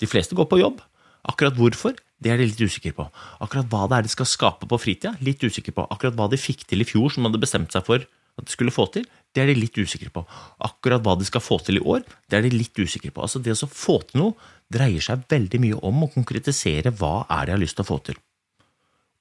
De 0.00 0.08
fleste 0.08 0.36
går 0.36 0.48
på 0.48 0.60
jobb. 0.60 0.80
Akkurat 1.28 1.56
hvorfor, 1.58 1.96
det 2.20 2.32
er 2.32 2.40
de 2.40 2.48
litt 2.48 2.62
usikre 2.62 2.94
på. 2.96 3.06
Akkurat 3.44 3.68
hva 3.72 3.84
det 3.88 3.98
er 3.98 4.06
de 4.06 4.12
skal 4.12 4.28
skape 4.28 4.68
på 4.68 4.78
fritida, 4.80 5.12
litt 5.24 5.42
usikre 5.44 5.74
på. 5.76 5.84
Akkurat 5.92 6.16
hva 6.16 6.28
de 6.32 6.40
fikk 6.40 6.64
til 6.68 6.84
i 6.84 6.88
fjor 6.88 7.12
som 7.12 7.24
de 7.24 7.30
hadde 7.30 7.42
bestemt 7.42 7.76
seg 7.76 7.84
for 7.84 8.06
at 8.38 8.46
de 8.46 8.52
skulle 8.52 8.74
få 8.74 8.86
til, 8.94 9.08
det 9.34 9.42
er 9.42 9.50
de 9.50 9.58
litt 9.58 9.76
usikre 9.78 10.10
på. 10.14 10.24
Akkurat 10.66 11.02
hva 11.04 11.16
de 11.18 11.26
skal 11.28 11.42
få 11.44 11.60
til 11.64 11.78
i 11.78 11.84
år, 11.84 12.02
det 12.30 12.38
er 12.38 12.46
de 12.46 12.54
litt 12.54 12.76
usikre 12.78 13.12
på. 13.14 13.22
Altså 13.24 13.42
Det 13.42 13.54
å 13.54 13.68
få 13.70 14.00
til 14.08 14.24
noe 14.24 14.54
dreier 14.70 15.02
seg 15.02 15.26
veldig 15.30 15.60
mye 15.62 15.82
om 15.86 16.06
å 16.06 16.10
konkretisere 16.12 16.94
hva 16.98 17.26
er 17.26 17.46
det 17.46 17.52
jeg 17.52 17.58
har 17.58 17.64
lyst 17.64 17.78
til 17.78 17.86
å 17.86 17.90
få 17.90 18.00
til. 18.10 18.18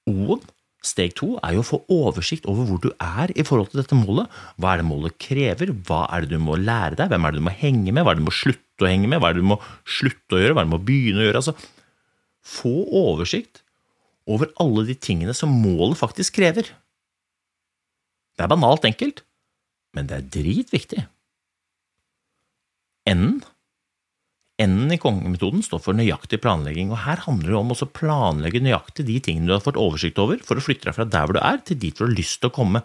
O-en 0.09 0.47
Steg 0.79 1.11
to 1.19 1.33
er 1.43 1.57
jo 1.57 1.61
å 1.61 1.67
få 1.67 1.77
oversikt 1.91 2.45
over 2.47 2.67
hvor 2.69 2.79
du 2.79 2.87
er 3.03 3.33
i 3.35 3.43
forhold 3.43 3.73
til 3.73 3.81
dette 3.81 3.97
målet. 3.99 4.29
Hva 4.55 4.71
er 4.71 4.79
det 4.79 4.87
målet 4.87 5.17
krever? 5.19 5.73
Hva 5.89 6.05
er 6.15 6.23
det 6.23 6.37
du 6.37 6.43
må 6.43 6.55
lære 6.55 6.95
deg? 6.95 7.09
Hvem 7.11 7.25
er 7.27 7.35
det 7.35 7.41
du 7.41 7.47
må 7.49 7.55
henge 7.59 7.91
med? 7.91 8.05
Hva 8.05 8.13
er 8.13 8.19
det 8.19 8.23
du 8.23 8.29
må 8.29 8.35
slutte 8.37 8.85
å 8.85 8.87
henge 8.87 9.09
med? 9.11 9.19
Hva 9.19 9.31
er 9.31 9.35
det 9.35 9.43
du 9.43 9.49
må 9.49 9.57
slutte 9.83 10.37
å 10.37 10.39
gjøre? 10.39 10.55
Hva 10.55 10.63
er 10.63 10.69
det 10.69 10.71
du 10.71 10.75
må 10.77 10.85
begynne 10.87 11.19
å 11.19 11.27
gjøre? 11.27 11.41
Altså, 11.41 11.55
få 12.47 12.75
oversikt 13.01 13.59
over 14.29 14.53
alle 14.63 14.85
de 14.87 14.95
tingene 14.95 15.35
som 15.35 15.51
målet 15.51 15.99
faktisk 15.99 16.37
krever. 16.39 16.71
Det 18.39 18.45
er 18.45 18.51
banalt 18.53 18.85
enkelt, 18.87 19.25
men 19.97 20.07
det 20.07 20.15
er 20.15 20.27
dritviktig. 20.31 21.01
Enden 23.09 23.41
N-en 24.59 24.91
i 24.91 24.99
kongemetoden 24.99 25.61
står 25.63 25.79
for 25.83 25.95
nøyaktig 25.95 26.41
planlegging, 26.43 26.89
og 26.91 27.03
her 27.05 27.21
handler 27.23 27.53
det 27.53 27.59
om 27.59 27.69
å 27.71 27.87
planlegge 27.95 28.59
nøyaktig 28.63 29.05
de 29.07 29.19
tingene 29.23 29.47
du 29.47 29.53
har 29.55 29.63
fått 29.63 29.79
oversikt 29.79 30.19
over, 30.19 30.41
for 30.43 30.59
å 30.59 30.63
flytte 30.63 30.89
deg 30.89 30.97
fra 30.97 31.05
der 31.07 31.27
hvor 31.27 31.37
du 31.37 31.39
er, 31.39 31.61
til 31.63 31.79
dit 31.79 31.95
du 31.95 32.03
har 32.03 32.11
lyst 32.11 32.41
til 32.41 32.51
å 32.51 32.55
komme. 32.55 32.81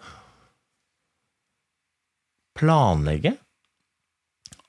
Planlegge 2.55 3.35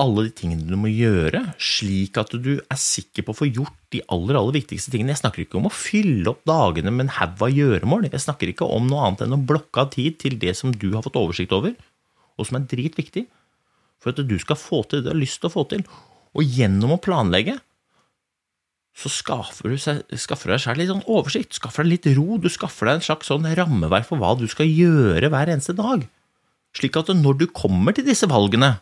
alle 0.02 0.26
de 0.26 0.32
tingene 0.37 0.66
du 0.68 0.76
må 0.76 0.90
gjøre, 0.92 1.40
slik 1.62 2.18
at 2.20 2.35
du 2.44 2.59
er 2.59 2.80
sikker 2.80 3.24
på 3.24 3.32
å 3.32 3.38
få 3.38 3.48
gjort 3.48 3.76
de 3.94 4.02
aller, 4.12 4.37
aller 4.37 4.59
viktigste 4.59 4.92
tingene. 4.92 5.14
Jeg 5.14 5.22
snakker 5.22 5.44
ikke 5.46 5.56
om 5.61 5.68
å 5.70 5.72
fylle 5.72 6.28
opp 6.32 6.42
dagene 6.48 6.92
med 6.92 7.06
en 7.06 7.14
haug 7.16 7.44
av 7.46 7.54
gjøremål, 7.54 8.09
jeg 8.11 8.24
snakker 8.26 8.52
ikke 8.52 8.68
om 8.68 8.90
noe 8.90 9.06
annet 9.06 9.24
enn 9.24 9.37
å 9.38 9.44
blokke 9.48 9.87
av 9.87 9.94
tid 9.94 10.18
til 10.20 10.37
det 10.42 10.52
som 10.59 10.74
du 10.74 10.90
har 10.92 11.04
fått 11.06 11.16
oversikt 11.20 11.54
over, 11.56 11.72
og 12.37 12.48
som 12.48 12.61
er 12.61 12.68
dritviktig, 12.68 13.24
for 14.02 14.12
at 14.12 14.20
du 14.20 14.37
skal 14.42 14.61
få 14.61 14.82
til 14.85 15.00
det 15.00 15.09
du 15.09 15.14
har 15.14 15.22
lyst 15.22 15.40
til 15.40 15.48
å 15.48 15.54
få 15.56 15.64
til. 15.70 15.87
Og 16.37 16.44
gjennom 16.44 16.92
å 16.98 17.00
planlegge 17.00 17.56
så 18.96 19.11
skaffer 19.12 19.72
du, 19.72 19.76
seg, 19.80 20.04
skaffer 20.16 20.54
deg 20.54 20.62
selv 20.62 20.80
litt 20.80 20.88
sånn 20.88 21.04
oversikt, 21.04 21.56
skaffer 21.56 21.85
deg 21.85 21.96
litt 21.96 22.06
ro, 22.16 22.38
du 22.40 22.48
skaffer 22.52 22.88
deg 22.88 22.98
en 22.98 23.04
slags 23.04 23.28
sånn 23.28 23.48
rammeverk 23.59 24.09
for 24.09 24.20
hva 24.20 24.32
du 24.40 24.46
skal 24.48 24.68
gjøre 24.68 25.28
hver 25.32 25.52
eneste 25.52 25.76
dag, 25.76 26.06
slik 26.76 26.96
at 26.96 27.12
når 27.16 27.42
du 27.42 27.46
kommer 27.52 27.96
til 27.96 28.06
disse 28.09 28.28
valgene, 28.28 28.78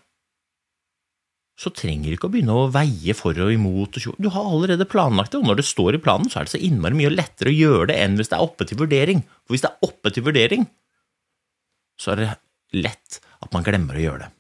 så 1.55 1.71
trenger 1.71 2.11
du 2.11 2.17
ikke 2.17 2.27
å 2.27 2.33
begynne 2.35 2.55
å 2.59 2.71
veie 2.75 3.14
for 3.14 3.38
og 3.38 3.53
imot. 3.55 4.01
Du 4.19 4.29
har 4.35 4.47
allerede 4.49 4.88
planlagt 4.90 5.35
det, 5.35 5.40
og 5.40 5.47
når 5.47 5.61
det 5.61 5.67
står 5.69 5.99
i 5.99 6.03
planen, 6.03 6.31
så 6.31 6.40
er 6.40 6.49
det 6.49 6.57
så 6.57 6.62
innmari 6.67 6.99
mye 6.99 7.12
lettere 7.14 7.53
å 7.53 7.55
gjøre 7.55 7.93
det 7.93 7.99
enn 8.03 8.19
hvis 8.19 8.33
det 8.33 8.38
er 8.38 8.47
oppe 8.47 8.67
til 8.67 8.81
vurdering. 8.81 9.23
For 9.45 9.55
hvis 9.55 9.62
det 9.62 9.71
er 9.71 9.87
oppe 9.87 10.11
til 10.14 10.27
vurdering, 10.27 10.67
så 12.01 12.14
er 12.14 12.23
det 12.23 12.31
lett 12.75 13.21
at 13.38 13.53
man 13.55 13.67
glemmer 13.67 14.01
å 14.01 14.03
gjøre 14.03 14.25
det. 14.25 14.31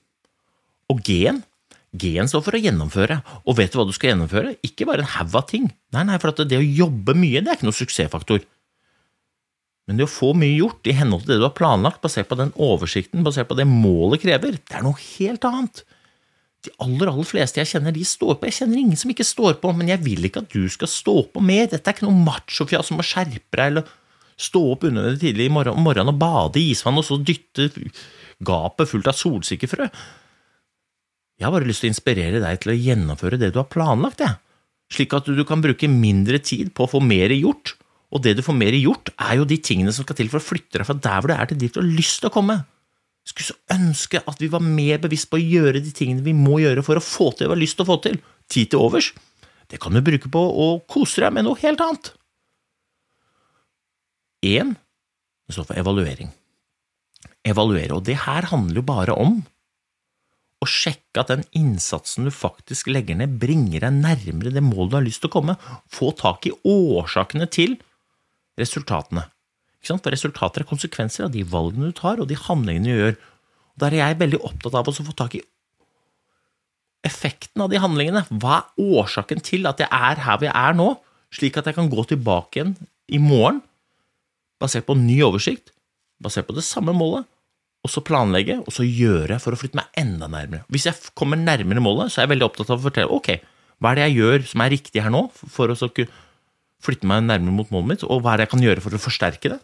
Og 0.90 1.04
G-en 1.06 1.44
G-en 1.94 2.26
står 2.26 2.42
for 2.42 2.58
å 2.58 2.58
gjennomføre, 2.58 3.20
og 3.46 3.56
vet 3.60 3.70
du 3.70 3.78
hva 3.78 3.86
du 3.86 3.94
skal 3.94 4.10
gjennomføre? 4.10 4.56
Ikke 4.66 4.86
bare 4.88 5.04
en 5.04 5.12
haug 5.14 5.36
av 5.38 5.46
ting. 5.46 5.68
Nei, 5.94 6.02
nei, 6.08 6.18
for 6.18 6.34
det 6.34 6.58
å 6.58 6.66
jobbe 6.82 7.14
mye, 7.14 7.38
det 7.38 7.52
er 7.52 7.58
ikke 7.60 7.68
noen 7.68 7.78
suksessfaktor. 7.78 8.42
Men 9.86 10.00
det 10.00 10.06
å 10.06 10.10
få 10.10 10.32
mye 10.34 10.56
gjort 10.56 10.88
i 10.90 10.96
henhold 10.96 11.22
til 11.22 11.34
det 11.34 11.42
du 11.42 11.46
har 11.46 11.54
planlagt, 11.54 12.00
basert 12.02 12.26
på 12.30 12.38
den 12.40 12.50
oversikten, 12.58 13.22
basert 13.22 13.46
på 13.50 13.58
det 13.58 13.68
målet 13.68 14.24
krever, 14.24 14.58
det 14.58 14.78
er 14.78 14.82
noe 14.82 14.98
helt 14.98 15.46
annet. 15.46 15.84
De 16.64 16.72
aller 16.80 17.10
aller 17.10 17.28
fleste 17.28 17.60
jeg 17.60 17.70
kjenner, 17.74 17.92
de 17.92 18.06
står 18.08 18.38
på. 18.38 18.48
Jeg 18.48 18.58
kjenner 18.60 18.80
ingen 18.80 19.00
som 19.00 19.12
ikke 19.12 19.26
står 19.26 19.58
på, 19.60 19.72
men 19.76 19.90
jeg 19.92 20.00
vil 20.04 20.28
ikke 20.28 20.44
at 20.44 20.54
du 20.54 20.64
skal 20.72 20.90
stå 20.90 21.18
på 21.34 21.42
mer. 21.44 21.68
Dette 21.68 21.90
er 21.90 21.96
ikke 21.96 22.06
noe 22.06 22.24
machofjas 22.24 22.88
som 22.90 23.02
å 23.02 23.06
skjerpe 23.06 23.58
deg, 23.58 23.66
eller 23.68 23.92
stå 24.40 24.62
opp 24.72 24.86
under 24.88 25.10
det 25.10 25.20
tidlig 25.22 25.48
i 25.50 25.52
morgen, 25.52 25.78
morgen 25.84 26.10
og 26.10 26.18
bade 26.18 26.60
i 26.60 26.72
isvann, 26.72 26.98
og 26.98 27.06
så 27.06 27.20
dytte 27.20 27.68
gapet 28.44 28.90
fullt 28.90 29.10
av 29.12 29.18
solsikkefrø. 29.18 29.90
Jeg 31.34 31.46
har 31.46 31.54
bare 31.54 31.68
lyst 31.68 31.82
til 31.82 31.90
å 31.90 31.94
inspirere 31.94 32.42
deg 32.42 32.60
til 32.62 32.72
å 32.72 32.78
gjennomføre 32.78 33.38
det 33.40 33.52
du 33.54 33.60
har 33.60 33.70
planlagt, 33.70 34.22
jeg. 34.24 34.38
Slik 34.94 35.14
at 35.16 35.26
du 35.26 35.44
kan 35.48 35.62
bruke 35.64 35.88
mindre 35.90 36.38
tid 36.42 36.70
på 36.76 36.86
å 36.86 36.92
få 36.96 37.00
mer 37.02 37.32
gjort, 37.34 37.74
og 38.14 38.22
det 38.22 38.36
du 38.38 38.44
får 38.46 38.56
mer 38.56 38.76
gjort, 38.78 39.10
er 39.18 39.40
jo 39.40 39.48
de 39.48 39.58
tingene 39.58 39.92
som 39.94 40.06
skal 40.06 40.16
til 40.18 40.30
for 40.30 40.38
å 40.38 40.46
flytte 40.46 40.78
deg 40.78 40.86
fra 40.86 40.94
der 40.94 41.20
hvor 41.20 41.32
du 41.32 41.34
er, 41.34 41.48
til 41.50 41.60
dit 41.60 41.74
du 41.74 41.80
har 41.80 41.88
lyst 41.88 42.22
til 42.22 42.30
å 42.30 42.34
komme. 42.34 42.60
Skulle 43.24 43.48
så 43.48 43.56
ønske 43.72 44.20
at 44.20 44.40
vi 44.42 44.50
var 44.52 44.64
mer 44.64 45.00
bevisst 45.02 45.30
på 45.32 45.38
å 45.40 45.44
gjøre 45.44 45.80
de 45.80 45.92
tingene 45.96 46.24
vi 46.26 46.34
må 46.36 46.60
gjøre 46.60 46.84
for 46.84 47.00
å 47.00 47.04
få 47.04 47.30
til 47.32 47.46
det 47.46 47.50
vi 47.50 47.56
har 47.56 47.62
lyst 47.62 47.78
til 47.78 47.86
å 47.86 47.90
få 47.92 47.98
til. 48.04 48.20
Tid 48.52 48.74
til 48.74 48.84
overs, 48.84 49.14
det 49.72 49.80
kan 49.80 49.96
du 49.96 50.02
bruke 50.04 50.28
på 50.28 50.40
å 50.40 50.68
kose 50.90 51.24
deg 51.24 51.32
med 51.32 51.46
noe 51.46 51.60
helt 51.62 51.80
annet. 51.80 52.12
Én, 54.44 54.74
det 55.48 55.56
står 55.56 55.70
for 55.70 55.80
evaluering. 55.80 56.28
Evaluere, 57.48 57.96
og 57.96 58.04
det 58.04 58.18
her 58.26 58.50
handler 58.52 58.82
jo 58.82 58.88
bare 58.88 59.16
om 59.16 59.40
å 60.64 60.68
sjekke 60.68 61.20
at 61.20 61.32
den 61.32 61.44
innsatsen 61.56 62.28
du 62.28 62.32
faktisk 62.32 62.88
legger 62.92 63.18
ned, 63.20 63.36
bringer 63.40 63.84
deg 63.84 64.00
nærmere 64.00 64.52
det 64.52 64.64
målet 64.64 64.92
du 64.92 64.98
har 64.98 65.06
lyst 65.06 65.24
til 65.24 65.32
å 65.32 65.36
komme. 65.38 65.56
Få 65.92 66.12
tak 66.16 66.48
i 66.48 66.54
årsakene 66.68 67.48
til 67.52 67.76
resultatene. 68.60 69.26
For 69.84 70.14
resultater 70.14 70.64
er 70.64 70.68
konsekvenser 70.68 71.26
av 71.26 71.34
de 71.34 71.44
valgene 71.44 71.90
du 71.90 71.96
tar, 71.96 72.20
og 72.20 72.30
de 72.30 72.38
handlingene 72.38 72.88
du 72.88 72.94
gjør. 72.94 73.18
Og 73.74 73.84
Der 73.84 73.96
er 73.96 74.00
jeg 74.00 74.20
veldig 74.22 74.40
opptatt 74.46 74.78
av 74.78 74.88
å 74.88 74.94
få 74.96 75.16
tak 75.16 75.36
i 75.36 75.42
effekten 77.04 77.60
av 77.60 77.68
de 77.72 77.80
handlingene. 77.82 78.24
Hva 78.40 78.62
er 78.62 78.88
årsaken 79.02 79.42
til 79.44 79.68
at 79.68 79.82
jeg 79.82 79.90
er 79.92 80.22
her 80.24 80.38
hvor 80.38 80.48
jeg 80.48 80.56
er 80.56 80.78
nå, 80.78 80.88
slik 81.34 81.58
at 81.60 81.68
jeg 81.68 81.76
kan 81.76 81.90
gå 81.92 82.04
tilbake 82.08 82.60
igjen 82.60 82.74
i 83.12 83.20
morgen, 83.20 83.60
basert 84.62 84.86
på 84.88 84.96
ny 84.96 85.18
oversikt, 85.26 85.74
basert 86.22 86.48
på 86.48 86.56
det 86.56 86.64
samme 86.64 86.94
målet, 86.96 87.26
og 87.84 87.92
så 87.92 88.00
planlegge, 88.00 88.62
og 88.64 88.72
så 88.72 88.86
gjøre 88.86 89.36
for 89.42 89.52
å 89.52 89.58
flytte 89.60 89.76
meg 89.76 89.98
enda 90.00 90.30
nærmere. 90.32 90.64
Hvis 90.72 90.86
jeg 90.88 91.12
kommer 91.18 91.36
nærmere 91.36 91.82
målet, 91.84 92.12
så 92.12 92.22
er 92.22 92.24
jeg 92.24 92.32
veldig 92.32 92.46
opptatt 92.46 92.72
av 92.72 92.80
å 92.80 92.86
fortelle 92.86 93.12
ok, 93.12 93.34
hva 93.82 93.90
er 93.90 93.98
det 93.98 94.06
jeg 94.06 94.16
gjør 94.22 94.46
som 94.48 94.62
er 94.64 94.72
riktig 94.72 95.02
her 95.04 95.12
nå, 95.12 95.26
for 95.34 95.68
å 95.68 95.76
flytte 95.76 97.10
meg 97.10 97.26
nærmere 97.26 97.58
mot 97.58 97.74
målet 97.74 97.90
mitt, 97.90 98.06
og 98.08 98.22
hva 98.24 98.32
er 98.32 98.40
det 98.40 98.46
jeg 98.46 98.54
kan 98.54 98.64
gjøre 98.64 98.84
for 98.86 98.96
å 98.96 99.02
forsterke 99.02 99.52
det? 99.52 99.60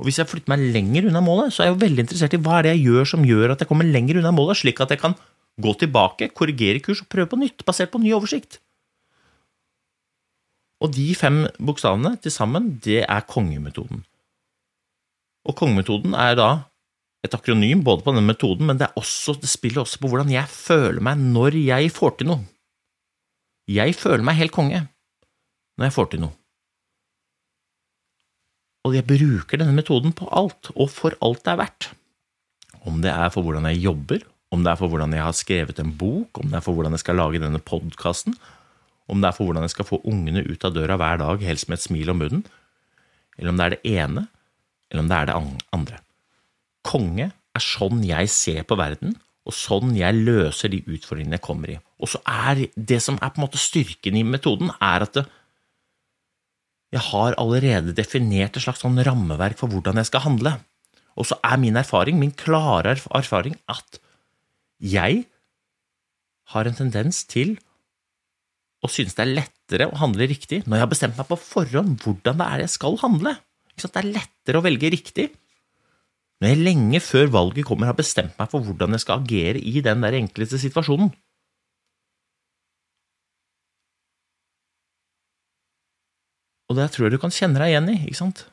Og 0.00 0.06
hvis 0.08 0.16
jeg 0.16 0.30
flytter 0.30 0.48
meg 0.54 0.62
lenger 0.72 1.10
unna 1.10 1.20
målet, 1.20 1.52
så 1.52 1.60
er 1.60 1.68
jeg 1.68 1.74
jo 1.74 1.82
veldig 1.82 2.04
interessert 2.06 2.32
i 2.32 2.40
hva 2.40 2.56
er 2.56 2.66
det 2.66 2.72
jeg 2.72 2.86
gjør 2.88 3.08
som 3.10 3.26
gjør 3.28 3.52
at 3.52 3.60
jeg 3.60 3.68
kommer 3.68 3.84
lenger 3.84 4.16
unna 4.22 4.32
målet, 4.32 4.56
slik 4.56 4.80
at 4.80 4.94
jeg 4.94 5.02
kan 5.02 5.16
gå 5.60 5.74
tilbake, 5.82 6.30
korrigere 6.32 6.80
kurs 6.80 7.02
og 7.04 7.10
prøve 7.12 7.28
på 7.28 7.38
nytt, 7.42 7.66
basert 7.68 7.92
på 7.92 8.00
ny 8.00 8.14
oversikt. 8.16 8.62
Og 10.80 10.94
de 10.96 11.10
fem 11.18 11.42
bokstavene 11.60 12.14
til 12.24 12.32
sammen, 12.32 12.72
det 12.80 13.02
er 13.04 13.28
kongemetoden. 13.28 14.00
Og 15.44 15.56
kongemetoden 15.56 16.16
er 16.16 16.32
da 16.40 16.50
et 17.20 17.36
akronym 17.36 17.84
både 17.84 18.00
på 18.00 18.14
denne 18.14 18.24
metoden, 18.24 18.70
men 18.70 18.80
det, 18.80 18.88
også, 18.96 19.36
det 19.42 19.52
spiller 19.52 19.84
også 19.84 20.00
på 20.00 20.08
hvordan 20.08 20.32
jeg 20.32 20.48
føler 20.48 21.04
meg 21.04 21.20
når 21.20 21.60
jeg 21.60 21.92
får 21.92 22.16
til 22.16 22.32
noe. 22.32 22.46
Jeg 23.68 23.92
føler 24.00 24.24
meg 24.24 24.40
helt 24.40 24.56
konge 24.56 24.86
når 25.76 25.90
jeg 25.90 25.96
får 25.96 26.14
til 26.14 26.24
noe. 26.24 26.39
Og 28.86 28.96
jeg 28.96 29.06
bruker 29.08 29.60
denne 29.60 29.76
metoden 29.76 30.14
på 30.16 30.28
alt, 30.32 30.70
og 30.72 30.88
for 30.92 31.16
alt 31.24 31.42
det 31.44 31.52
er 31.52 31.60
verdt. 31.60 31.90
Om 32.88 33.02
det 33.04 33.12
er 33.12 33.32
for 33.32 33.44
hvordan 33.44 33.68
jeg 33.68 33.82
jobber, 33.84 34.22
om 34.50 34.64
det 34.64 34.72
er 34.72 34.80
for 34.80 34.90
hvordan 34.90 35.12
jeg 35.14 35.22
har 35.22 35.36
skrevet 35.36 35.82
en 35.82 35.92
bok, 36.00 36.40
om 36.40 36.48
det 36.48 36.58
er 36.58 36.64
for 36.64 36.76
hvordan 36.76 36.96
jeg 36.96 37.04
skal 37.04 37.20
lage 37.20 37.42
denne 37.42 37.60
podkasten, 37.60 38.34
om 39.10 39.20
det 39.20 39.28
er 39.28 39.36
for 39.36 39.48
hvordan 39.48 39.66
jeg 39.66 39.74
skal 39.74 39.88
få 39.88 40.00
ungene 40.08 40.44
ut 40.46 40.64
av 40.64 40.74
døra 40.74 40.96
hver 40.98 41.20
dag, 41.20 41.44
helst 41.44 41.68
med 41.68 41.78
et 41.78 41.86
smil 41.86 42.12
om 42.12 42.22
munnen, 42.22 42.44
eller 43.38 43.52
om 43.52 43.60
det 43.60 43.66
er 43.66 43.74
det 43.74 43.96
ene, 43.98 44.24
eller 44.90 45.04
om 45.04 45.10
det 45.10 45.18
er 45.18 45.28
det 45.28 45.36
andre. 45.76 46.00
Konge 46.86 47.26
er 47.30 47.64
sånn 47.64 48.00
jeg 48.06 48.30
ser 48.32 48.64
på 48.64 48.78
verden, 48.80 49.14
og 49.48 49.56
sånn 49.56 49.94
jeg 49.96 50.16
løser 50.18 50.72
de 50.72 50.82
utfordringene 50.84 51.38
jeg 51.38 51.44
kommer 51.44 51.72
i. 51.74 51.78
Og 52.00 52.12
så 52.12 52.20
er 52.28 52.66
det 52.76 53.00
som 53.02 53.18
er 53.18 53.32
på 53.32 53.40
en 53.40 53.46
måte 53.46 53.60
styrken 53.60 54.18
i 54.18 54.24
metoden, 54.26 54.72
er 54.80 55.06
at 55.06 55.16
det, 55.16 55.26
jeg 56.90 57.02
har 57.12 57.36
allerede 57.38 57.94
definert 57.94 58.56
et 58.56 58.64
slags 58.64 58.82
sånn 58.82 58.98
rammeverk 59.06 59.58
for 59.60 59.70
hvordan 59.70 60.00
jeg 60.00 60.10
skal 60.10 60.24
handle. 60.24 60.56
Og 61.18 61.28
så 61.28 61.36
er 61.46 61.60
min 61.62 61.78
erfaring, 61.78 62.18
min 62.18 62.34
klare 62.34 62.96
erfaring, 63.14 63.56
at 63.70 64.00
jeg 64.80 65.24
har 66.50 66.66
en 66.66 66.78
tendens 66.78 67.22
til 67.30 67.58
å 68.80 68.88
synes 68.90 69.14
det 69.14 69.22
er 69.26 69.34
lettere 69.36 69.90
å 69.90 69.98
handle 70.00 70.26
riktig 70.30 70.62
når 70.64 70.78
jeg 70.78 70.84
har 70.86 70.90
bestemt 70.94 71.18
meg 71.20 71.28
på 71.28 71.38
forhånd 71.38 72.00
hvordan 72.02 72.40
det 72.40 72.46
er 72.46 72.64
jeg 72.64 72.74
skal 72.74 72.96
handle. 73.02 73.36
Det 73.76 73.90
er 73.96 74.08
lettere 74.08 74.60
å 74.60 74.64
velge 74.64 74.90
riktig 74.92 75.28
når 76.40 76.54
jeg 76.54 76.64
lenge 76.64 77.00
før 77.04 77.30
valget 77.34 77.66
kommer 77.68 77.90
har 77.90 77.98
bestemt 77.98 78.38
meg 78.40 78.48
for 78.50 78.64
hvordan 78.64 78.96
jeg 78.96 79.04
skal 79.04 79.20
agere 79.20 79.60
i 79.60 79.82
den 79.84 80.00
der 80.04 80.16
enkleste 80.16 80.60
situasjonen. 80.60 81.12
Og 86.70 86.78
det 86.78 86.86
tror 86.94 87.08
jeg 87.08 87.16
du 87.16 87.22
kan 87.22 87.34
kjenne 87.34 87.58
deg 87.58 87.72
igjen 87.72 87.90
i, 87.90 87.96
ikke 88.06 88.20
sant? 88.20 88.44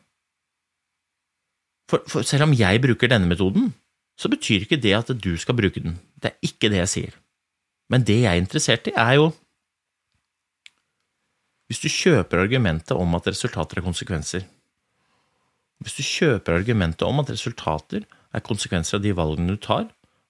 For, 1.87 2.01
for, 2.09 2.25
selv 2.25 2.47
om 2.47 2.55
jeg 2.57 2.81
bruker 2.83 3.11
denne 3.11 3.29
metoden, 3.29 3.69
så 4.17 4.31
betyr 4.33 4.65
ikke 4.65 4.79
det 4.81 4.95
at 4.97 5.11
du 5.21 5.35
skal 5.39 5.55
bruke 5.55 5.83
den. 5.83 5.99
Det 6.17 6.33
er 6.33 6.49
ikke 6.49 6.71
det 6.73 6.81
jeg 6.81 6.93
sier. 6.93 7.17
Men 7.93 8.03
det 8.07 8.17
jeg 8.23 8.31
er 8.33 8.41
interessert 8.41 8.89
i, 8.89 8.95
er 8.97 9.19
jo 9.21 9.35
Hvis 11.67 11.81
du 11.83 11.89
kjøper 11.91 12.39
argumentet 12.39 12.95
om 12.95 13.15
at 13.17 13.25
resultater 13.27 13.81
er 13.81 13.83
konsekvenser, 13.83 14.45
hvis 15.83 15.97
du 15.97 16.03
kjøper 16.05 16.55
argumentet 16.55 17.03
om 17.03 17.19
at 17.19 17.27
resultater 17.29 18.05
er 18.07 18.45
konsekvenser 18.45 18.95
av 18.95 19.03
de 19.03 19.11
valgene 19.11 19.51
du 19.51 19.59
tar, 19.59 19.89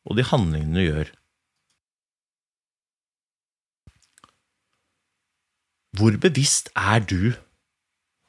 og 0.10 0.18
de 0.18 0.26
handlingene 0.26 0.74
du 0.74 0.82
gjør, 0.82 1.12
hvor 5.94 6.18
bevisst 6.26 6.74
er 6.74 7.06
du 7.06 7.38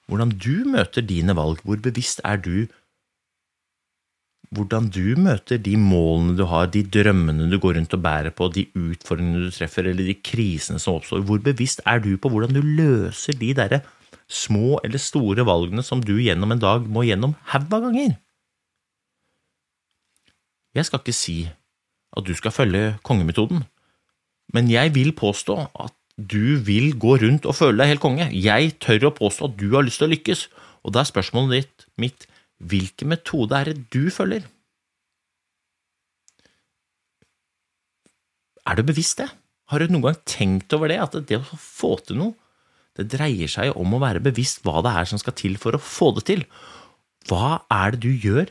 hvordan 0.09 0.33
du 0.41 0.65
møter 0.69 1.05
dine 1.05 1.35
valg, 1.37 1.61
hvor 1.65 1.81
bevisst 1.85 2.23
er 2.25 2.41
du? 2.41 2.67
Hvordan 4.57 4.87
du 4.89 5.13
møter 5.21 5.61
de 5.61 5.75
målene 5.77 6.37
du 6.39 6.47
har, 6.49 6.71
de 6.73 6.81
drømmene 6.83 7.51
du 7.53 7.59
går 7.61 7.77
rundt 7.77 7.93
og 7.93 8.03
bærer 8.03 8.33
på, 8.33 8.49
de 8.55 8.65
utfordringene 8.73 9.45
du 9.45 9.53
treffer, 9.53 9.91
eller 9.91 10.09
de 10.09 10.17
krisene 10.25 10.81
som 10.81 10.97
oppstår, 10.97 11.27
hvor 11.29 11.43
bevisst 11.45 11.85
er 11.85 12.01
du 12.01 12.15
på 12.17 12.33
hvordan 12.33 12.57
du 12.57 12.63
løser 12.65 13.37
de 13.37 13.53
derre 13.59 13.83
små 14.29 14.79
eller 14.85 15.01
store 15.01 15.45
valgene 15.49 15.85
som 15.85 16.01
du 16.05 16.15
gjennom 16.17 16.53
en 16.53 16.65
dag 16.65 16.89
må 16.89 17.05
gjennom 17.05 17.37
haug 17.53 17.69
av 17.77 17.85
ganger? 17.89 18.17
Jeg 20.77 20.89
skal 20.89 21.03
ikke 21.03 21.17
si 21.17 21.39
at 22.17 22.25
du 22.25 22.33
skal 22.37 22.55
følge 22.55 22.97
kongemetoden, 23.05 23.67
men 24.57 24.73
jeg 24.73 24.95
vil 24.97 25.13
påstå 25.13 25.61
at 25.77 25.93
du 26.19 26.59
vil 26.67 26.93
gå 26.99 27.15
rundt 27.23 27.47
og 27.47 27.55
føle 27.55 27.79
deg 27.79 27.93
helt 27.95 28.03
konge. 28.03 28.27
Jeg 28.35 28.75
tør 28.83 29.09
å 29.09 29.15
påstå 29.15 29.49
at 29.49 29.59
du 29.61 29.69
har 29.77 29.87
lyst 29.87 30.03
til 30.03 30.09
å 30.09 30.13
lykkes, 30.13 30.49
og 30.83 30.95
da 30.95 31.03
er 31.03 31.11
spørsmålet 31.11 31.55
ditt, 31.55 31.87
mitt 32.01 32.27
hvilken 32.59 33.13
metode 33.15 33.55
er 33.55 33.71
det 33.71 33.87
du 33.95 34.11
følger? 34.11 34.49
Er 38.69 38.77
du 38.77 38.85
bevisst 38.85 39.23
det? 39.23 39.29
Har 39.71 39.81
du 39.81 39.93
noen 39.93 40.09
gang 40.09 40.21
tenkt 40.29 40.75
over 40.75 40.91
det, 40.91 40.99
at 41.01 41.15
det 41.29 41.39
å 41.39 41.59
få 41.61 41.95
til 42.05 42.19
noe, 42.21 42.35
det 42.99 43.07
dreier 43.13 43.51
seg 43.51 43.77
om 43.79 43.95
å 43.95 44.03
være 44.03 44.23
bevisst 44.25 44.65
hva 44.67 44.83
det 44.83 44.93
er 44.99 45.07
som 45.07 45.21
skal 45.23 45.37
til 45.39 45.55
for 45.61 45.77
å 45.77 45.83
få 45.83 46.11
det 46.17 46.25
til. 46.33 46.45
Hva 47.31 47.61
er 47.71 47.95
det 47.95 48.01
du 48.03 48.11
gjør 48.11 48.51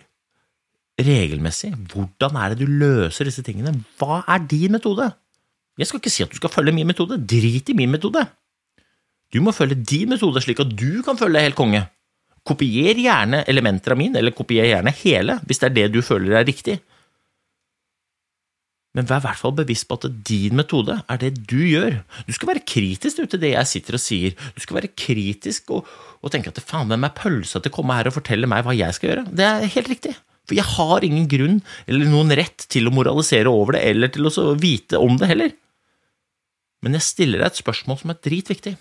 regelmessig? 1.04 1.74
Hvordan 1.92 2.40
er 2.40 2.54
det 2.54 2.64
du 2.64 2.72
løser 2.72 3.28
disse 3.28 3.44
tingene? 3.44 3.76
Hva 4.00 4.22
er 4.24 4.46
din 4.48 4.78
metode? 4.78 5.10
Jeg 5.78 5.90
skal 5.90 6.02
ikke 6.02 6.14
si 6.14 6.26
at 6.26 6.34
du 6.34 6.40
skal 6.40 6.52
følge 6.54 6.74
min 6.74 6.90
metode, 6.90 7.20
drit 7.22 7.70
i 7.70 7.78
min 7.78 7.92
metode. 7.94 8.26
Du 9.34 9.40
må 9.44 9.54
følge 9.54 9.78
din 9.78 10.10
metode, 10.10 10.42
slik 10.42 10.64
at 10.64 10.74
du 10.74 11.04
kan 11.06 11.20
føle 11.20 11.38
deg 11.38 11.50
helt 11.50 11.60
konge. 11.60 11.84
Kopier 12.48 12.98
gjerne 12.98 13.44
elementer 13.52 13.94
av 13.94 14.00
min, 14.00 14.16
eller 14.16 14.36
kopier 14.36 14.70
gjerne 14.70 14.94
hele, 15.04 15.42
hvis 15.46 15.60
det 15.62 15.68
er 15.70 15.76
det 15.76 15.88
du 15.94 16.00
føler 16.06 16.40
er 16.40 16.48
riktig. 16.48 16.80
Men 18.98 19.06
vær 19.06 19.20
i 19.20 19.26
hvert 19.28 19.38
fall 19.38 19.54
bevisst 19.54 19.86
på 19.86 19.98
at 20.00 20.08
din 20.26 20.56
metode 20.58 20.96
er 21.06 21.20
det 21.22 21.34
du 21.46 21.60
gjør. 21.60 22.00
Du 22.26 22.32
skal 22.34 22.50
være 22.56 22.64
kritisk 22.66 23.20
til 23.20 23.42
det 23.44 23.52
jeg 23.52 23.70
sitter 23.70 23.98
og 24.00 24.02
sier. 24.02 24.48
Du 24.56 24.64
skal 24.64 24.80
være 24.80 24.94
kritisk 24.98 25.70
og, 25.76 25.92
og 26.24 26.34
tenke 26.34 26.50
at 26.50 26.64
faen, 26.64 26.90
hvem 26.90 27.06
er 27.06 27.14
pølsa 27.20 27.62
til 27.62 27.70
å 27.70 27.76
komme 27.76 28.00
her 28.00 28.10
og 28.10 28.16
fortelle 28.16 28.50
meg 28.50 28.66
hva 28.66 28.74
jeg 28.74 28.98
skal 28.98 29.12
gjøre? 29.12 29.28
Det 29.38 29.46
er 29.46 29.70
helt 29.76 29.92
riktig. 29.94 30.16
For 30.48 30.58
jeg 30.58 30.66
har 30.66 31.04
ingen 31.04 31.28
grunn 31.30 31.60
eller 31.86 32.10
noen 32.10 32.34
rett 32.40 32.66
til 32.72 32.88
å 32.88 32.96
moralisere 32.96 33.52
over 33.52 33.76
det, 33.76 33.84
eller 33.92 34.14
til 34.16 34.32
å 34.32 34.54
vite 34.58 34.98
om 35.04 35.20
det 35.20 35.30
heller. 35.30 35.54
Men 36.88 36.96
jeg 36.96 37.04
stiller 37.10 37.42
deg 37.44 37.52
et 37.52 37.60
spørsmål 37.60 37.98
som 38.00 38.14
er 38.14 38.22
dritviktig, 38.24 38.78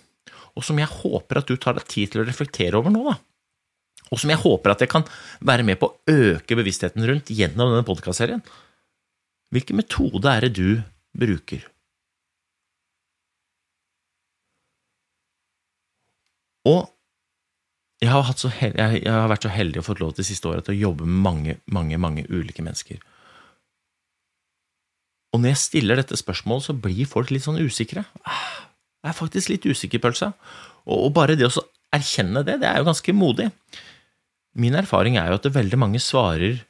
og 0.54 0.62
som 0.62 0.78
jeg 0.78 0.86
håper 0.86 1.40
at 1.40 1.48
du 1.50 1.56
tar 1.58 1.74
deg 1.74 1.88
tid 1.90 2.12
til 2.12 2.22
å 2.22 2.26
reflektere 2.28 2.78
over 2.78 2.92
nå, 2.94 3.02
da. 3.02 3.16
Og 4.14 4.20
som 4.22 4.30
jeg 4.30 4.38
håper 4.38 4.70
at 4.70 4.84
jeg 4.84 4.92
kan 4.92 5.02
være 5.42 5.64
med 5.66 5.80
på 5.80 5.88
å 5.90 6.12
øke 6.12 6.54
bevisstheten 6.54 7.02
rundt 7.08 7.32
gjennom 7.34 7.72
denne 7.72 7.86
podkastserien. 7.88 8.44
Hvilken 9.50 9.80
metode 9.80 10.30
er 10.30 10.46
det 10.46 10.52
du 10.54 10.68
bruker? 11.18 11.66
Og 16.70 16.86
jeg 18.02 18.12
har, 18.12 18.30
heldig, 18.60 18.86
jeg 19.02 19.10
har, 19.10 19.28
vært 19.32 19.46
så 19.48 19.50
heldig 19.50 19.82
å 19.82 19.86
få 19.88 19.98
lov 19.98 20.14
til 20.14 20.22
det 20.22 20.30
siste 20.30 20.50
året 20.50 20.66
til 20.68 20.76
å 20.76 20.82
jobbe 20.90 21.10
med 21.10 21.22
mange, 21.26 21.58
mange, 21.74 21.98
mange 21.98 22.26
ulike 22.30 22.62
mennesker. 22.62 23.02
Og 25.34 25.42
når 25.42 25.52
jeg 25.52 25.62
stiller 25.62 26.00
dette 26.00 26.18
spørsmålet, 26.18 26.68
så 26.68 26.76
blir 26.76 27.08
folk 27.10 27.32
litt 27.34 27.44
sånn 27.44 27.60
usikre. 27.60 28.06
Ah, 28.24 28.68
jeg 29.04 29.12
er 29.12 29.18
faktisk 29.18 29.50
litt 29.52 29.66
usikker, 29.66 30.02
pølsa. 30.02 30.32
Og 30.86 31.10
bare 31.16 31.36
det 31.38 31.48
å 31.48 31.66
erkjenne 31.94 32.44
det, 32.46 32.60
det 32.62 32.68
er 32.70 32.80
jo 32.80 32.88
ganske 32.88 33.14
modig. 33.16 33.50
Min 34.56 34.78
erfaring 34.78 35.18
er 35.20 35.30
jo 35.30 35.40
at 35.40 35.50
veldig 35.52 35.78
mange 35.80 36.00
svarer 36.02 36.62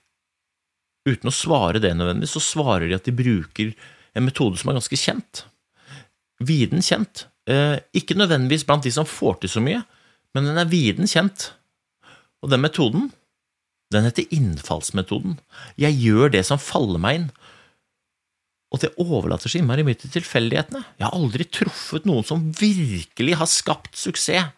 uten 1.07 1.31
å 1.31 1.35
svare 1.35 1.81
det 1.83 1.93
nødvendigvis, 1.95 2.35
så 2.35 2.43
svarer 2.43 2.89
de 2.89 2.97
at 2.97 3.07
de 3.07 3.15
bruker 3.15 3.75
en 4.17 4.27
metode 4.27 4.59
som 4.59 4.73
er 4.73 4.79
ganske 4.81 4.99
kjent. 4.99 5.45
Viden 6.43 6.83
kjent. 6.85 7.29
Eh, 7.47 7.79
ikke 7.95 8.17
nødvendigvis 8.19 8.67
blant 8.67 8.85
de 8.85 8.93
som 8.93 9.07
får 9.07 9.39
til 9.43 9.53
så 9.53 9.63
mye, 9.63 9.85
men 10.35 10.49
den 10.49 10.59
er 10.59 10.69
viden 10.69 11.09
kjent. 11.09 11.53
Og 12.43 12.51
den 12.51 12.65
metoden, 12.65 13.11
den 13.95 14.09
heter 14.09 14.27
innfallsmetoden. 14.35 15.39
Jeg 15.79 15.95
gjør 16.03 16.35
det 16.35 16.43
som 16.49 16.61
faller 16.61 17.01
meg 17.03 17.21
inn. 17.21 17.29
Og 18.77 18.83
det 18.83 18.93
overlater 19.01 19.49
så 19.49 19.61
innmari 19.63 19.87
mye 19.87 19.97
til 19.97 20.13
tilfeldighetene. 20.13 20.83
Jeg 21.01 21.07
har 21.07 21.17
aldri 21.17 21.47
truffet 21.49 22.05
noen 22.09 22.27
som 22.29 22.43
virkelig 22.61 23.39
har 23.41 23.49
skapt 23.49 23.97
suksess. 23.97 24.53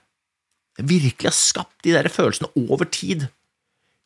Virkelig 0.79 1.31
har 1.31 1.35
skapt 1.35 1.85
de 1.87 1.95
der 1.95 2.11
følelsene 2.11 2.51
over 2.67 2.87
tid 2.91 3.29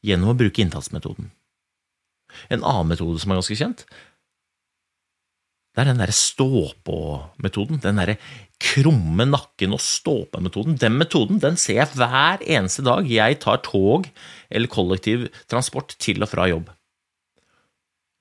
gjennom 0.05 0.33
å 0.33 0.37
bruke 0.37 0.61
innfallsmetoden. 0.61 1.31
En 2.53 2.65
annen 2.65 2.93
metode 2.93 3.21
som 3.21 3.33
er 3.33 3.41
ganske 3.41 3.57
kjent, 3.61 3.85
det 5.73 5.81
er 5.81 5.89
den 5.89 6.01
derre 6.03 6.13
stå-på-metoden. 6.13 7.81
Den 7.81 8.01
derre 8.01 8.19
krumme 8.61 9.25
nakken 9.25 9.73
og 9.73 9.81
stå-på-metoden. 9.81 10.77
Den 10.81 10.99
metoden 11.01 11.41
den 11.41 11.57
ser 11.61 11.79
jeg 11.81 11.97
hver 11.97 12.45
eneste 12.45 12.85
dag 12.85 13.09
jeg 13.09 13.41
tar 13.41 13.63
tog 13.65 14.09
eller 14.53 14.73
kollektivtransport 14.73 15.97
til 15.97 16.21
og 16.25 16.29
fra 16.29 16.51
jobb. 16.53 16.69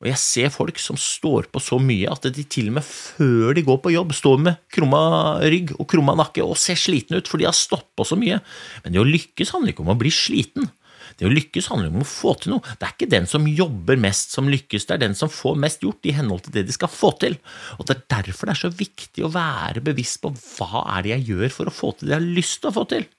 Og 0.02 0.10
jeg 0.10 0.18
ser 0.18 0.50
folk 0.50 0.80
som 0.82 0.98
står 0.98 1.46
på 1.54 1.62
så 1.62 1.78
mye 1.82 2.10
at 2.10 2.26
de 2.34 2.44
til 2.50 2.72
og 2.72 2.80
med 2.80 2.86
før 2.86 3.54
de 3.54 3.64
går 3.66 3.82
på 3.84 3.94
jobb, 3.94 4.16
står 4.18 4.40
med 4.42 4.62
krumma 4.74 5.02
rygg 5.46 5.76
og 5.78 5.86
krumma 5.92 6.16
nakke 6.18 6.42
og 6.42 6.58
ser 6.58 6.80
slitne 6.80 7.22
ut, 7.22 7.30
for 7.30 7.38
de 7.38 7.46
har 7.46 7.58
stått 7.58 7.92
på 7.98 8.08
så 8.08 8.18
mye. 8.18 8.40
Men 8.82 8.96
det 8.96 9.02
å 9.02 9.06
lykkes 9.06 9.54
handler 9.54 9.76
ikke 9.76 9.86
om 9.86 9.94
å 9.94 10.00
bli 10.02 10.14
sliten. 10.14 10.72
Det 11.20 11.28
å 11.28 11.32
lykkes 11.34 11.70
handler 11.70 11.92
om 11.92 12.02
å 12.02 12.08
få 12.08 12.34
til 12.42 12.56
noe. 12.56 12.66
Det 12.80 12.88
er 12.88 12.96
ikke 12.96 13.12
den 13.12 13.30
som 13.30 13.46
jobber 13.46 14.02
mest 14.02 14.34
som 14.34 14.50
lykkes, 14.50 14.88
det 14.90 14.98
er 14.98 15.04
den 15.06 15.18
som 15.18 15.30
får 15.30 15.62
mest 15.62 15.86
gjort 15.86 16.10
i 16.10 16.16
henhold 16.18 16.48
til 16.48 16.58
det 16.58 16.66
de 16.66 16.74
skal 16.74 16.90
få 16.90 17.14
til. 17.22 17.38
Og 17.78 17.86
Det 17.86 17.98
er 18.00 18.04
derfor 18.18 18.50
det 18.50 18.58
er 18.58 18.64
så 18.64 18.74
viktig 18.74 19.28
å 19.28 19.34
være 19.38 19.86
bevisst 19.86 20.22
på 20.24 20.34
hva 20.34 20.86
er 20.98 21.06
det 21.06 21.14
jeg 21.14 21.28
gjør 21.36 21.58
for 21.60 21.70
å 21.70 21.78
få 21.78 21.94
til 21.94 22.10
det 22.10 22.16
jeg 22.16 22.24
har 22.24 22.38
lyst 22.42 22.62
til 22.64 22.72
å 22.72 22.78
få 22.80 22.90
til. 22.90 23.10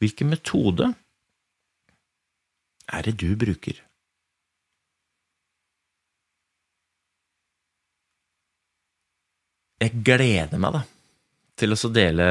Hvilken 0.00 0.32
metode 0.32 0.94
er 2.88 3.04
det 3.04 3.18
du 3.20 3.34
bruker? 3.36 3.76
Jeg 9.82 10.02
gleder 10.06 10.62
meg, 10.62 10.78
da 10.78 10.86
til 11.62 11.74
å 11.74 11.90
dele 11.92 12.26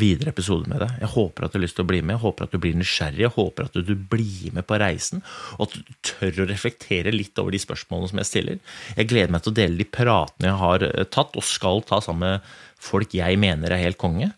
videre 0.00 0.32
episoder 0.32 0.70
med 0.70 0.80
deg. 0.82 0.96
Jeg 1.04 1.10
håper 1.14 1.44
at 1.44 1.52
du 1.52 1.58
har 1.58 1.64
lyst 1.66 1.76
til 1.78 1.84
å 1.84 1.90
bli 1.90 2.00
med, 2.02 2.16
jeg 2.16 2.22
håper 2.24 2.46
at 2.46 2.54
du 2.54 2.60
blir 2.62 2.78
nysgjerrig, 2.78 3.22
jeg 3.26 3.34
håper 3.36 3.68
at 3.68 3.78
du 3.86 3.92
blir 4.14 4.56
med 4.56 4.66
på 4.68 4.78
reisen, 4.82 5.22
og 5.58 5.66
at 5.66 5.76
du 5.76 5.92
tør 6.08 6.42
å 6.42 6.48
reflektere 6.48 7.14
litt 7.14 7.38
over 7.38 7.54
de 7.54 7.60
spørsmålene 7.62 8.10
som 8.10 8.22
jeg 8.22 8.30
stiller. 8.30 8.60
Jeg 8.96 9.10
gleder 9.12 9.34
meg 9.34 9.44
til 9.44 9.52
å 9.52 9.58
dele 9.60 9.78
de 9.78 9.88
pratene 9.98 10.50
jeg 10.50 10.60
har 10.62 10.86
eh, 10.88 11.08
tatt, 11.12 11.36
og 11.38 11.46
skal 11.46 11.84
ta 11.88 12.00
sammen 12.04 12.38
med 12.38 12.54
folk 12.82 13.14
jeg 13.14 13.38
mener 13.38 13.70
er 13.74 13.84
helt 13.84 14.00
konge. 14.00 14.32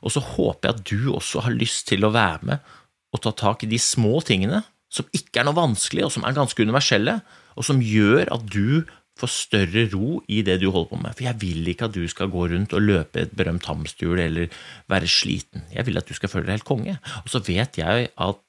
Og 0.00 0.14
så 0.14 0.22
håper 0.24 0.70
jeg 0.70 0.76
at 0.76 0.86
du 0.88 1.10
også 1.18 1.44
har 1.44 1.56
lyst 1.56 1.90
til 1.90 2.06
å 2.06 2.14
være 2.14 2.52
med 2.52 2.76
og 3.10 3.24
ta 3.24 3.34
tak 3.34 3.66
i 3.66 3.70
de 3.70 3.80
små 3.82 4.20
tingene 4.22 4.62
som 4.90 5.06
ikke 5.14 5.42
er 5.42 5.46
noe 5.46 5.58
vanskelig, 5.58 6.06
og 6.06 6.14
som 6.14 6.24
er 6.26 6.34
ganske 6.34 6.62
universelle, 6.62 7.18
og 7.58 7.66
som 7.66 7.82
gjør 7.82 8.30
at 8.34 8.46
du 8.50 8.86
få 9.20 9.28
større 9.30 9.86
ro 9.92 10.20
i 10.28 10.40
det 10.46 10.58
du 10.62 10.68
holder 10.70 10.90
på 10.90 11.00
med. 11.00 11.16
For 11.16 11.26
jeg 11.26 11.40
vil 11.42 11.68
ikke 11.72 11.88
at 11.88 11.96
du 11.96 12.02
skal 12.10 12.30
gå 12.32 12.46
rundt 12.52 12.74
og 12.76 12.84
løpe 12.84 13.22
et 13.22 13.34
berømt 13.36 13.68
hamsterhjul 13.68 14.22
eller 14.24 14.62
være 14.90 15.10
sliten. 15.10 15.66
Jeg 15.74 15.86
vil 15.86 16.00
at 16.00 16.08
du 16.08 16.16
skal 16.16 16.32
føle 16.32 16.48
deg 16.48 16.58
helt 16.58 16.68
konge. 16.68 16.96
Og 17.22 17.32
så 17.32 17.42
vet 17.46 17.80
jeg 17.80 18.10
at 18.10 18.46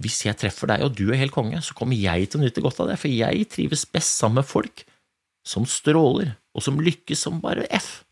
hvis 0.00 0.20
jeg 0.26 0.38
treffer 0.38 0.70
deg 0.70 0.84
og 0.86 0.94
du 0.98 1.08
er 1.10 1.18
helt 1.20 1.34
konge, 1.34 1.58
så 1.66 1.74
kommer 1.76 1.98
jeg 1.98 2.30
til 2.30 2.40
å 2.40 2.44
nyte 2.44 2.62
godt 2.62 2.82
av 2.82 2.92
det, 2.92 2.98
for 3.02 3.10
jeg 3.10 3.48
trives 3.50 3.86
best 3.90 4.20
sammen 4.20 4.40
med 4.40 4.48
folk 4.48 4.84
som 5.46 5.66
stråler, 5.66 6.36
og 6.54 6.62
som 6.62 6.78
lykkes 6.82 7.26
som 7.26 7.40
bare 7.42 7.66
F. 7.74 8.04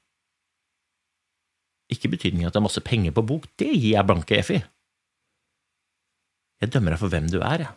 Ikke 1.93 2.11
betydningen 2.13 2.49
at 2.49 2.57
det 2.57 2.61
er 2.61 2.67
masse 2.67 2.83
penger 2.85 3.15
på 3.15 3.25
bok, 3.31 3.47
det 3.61 3.71
gir 3.71 3.95
jeg 3.95 4.09
blanke 4.09 4.41
F 4.43 4.51
i. 4.57 4.63
Jeg 6.59 6.73
dømmer 6.75 6.95
deg 6.95 7.01
for 7.01 7.13
hvem 7.13 7.29
du 7.31 7.39
er, 7.39 7.63
jeg. 7.63 7.75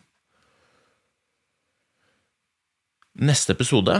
Neste 3.19 3.51
episode 3.51 3.97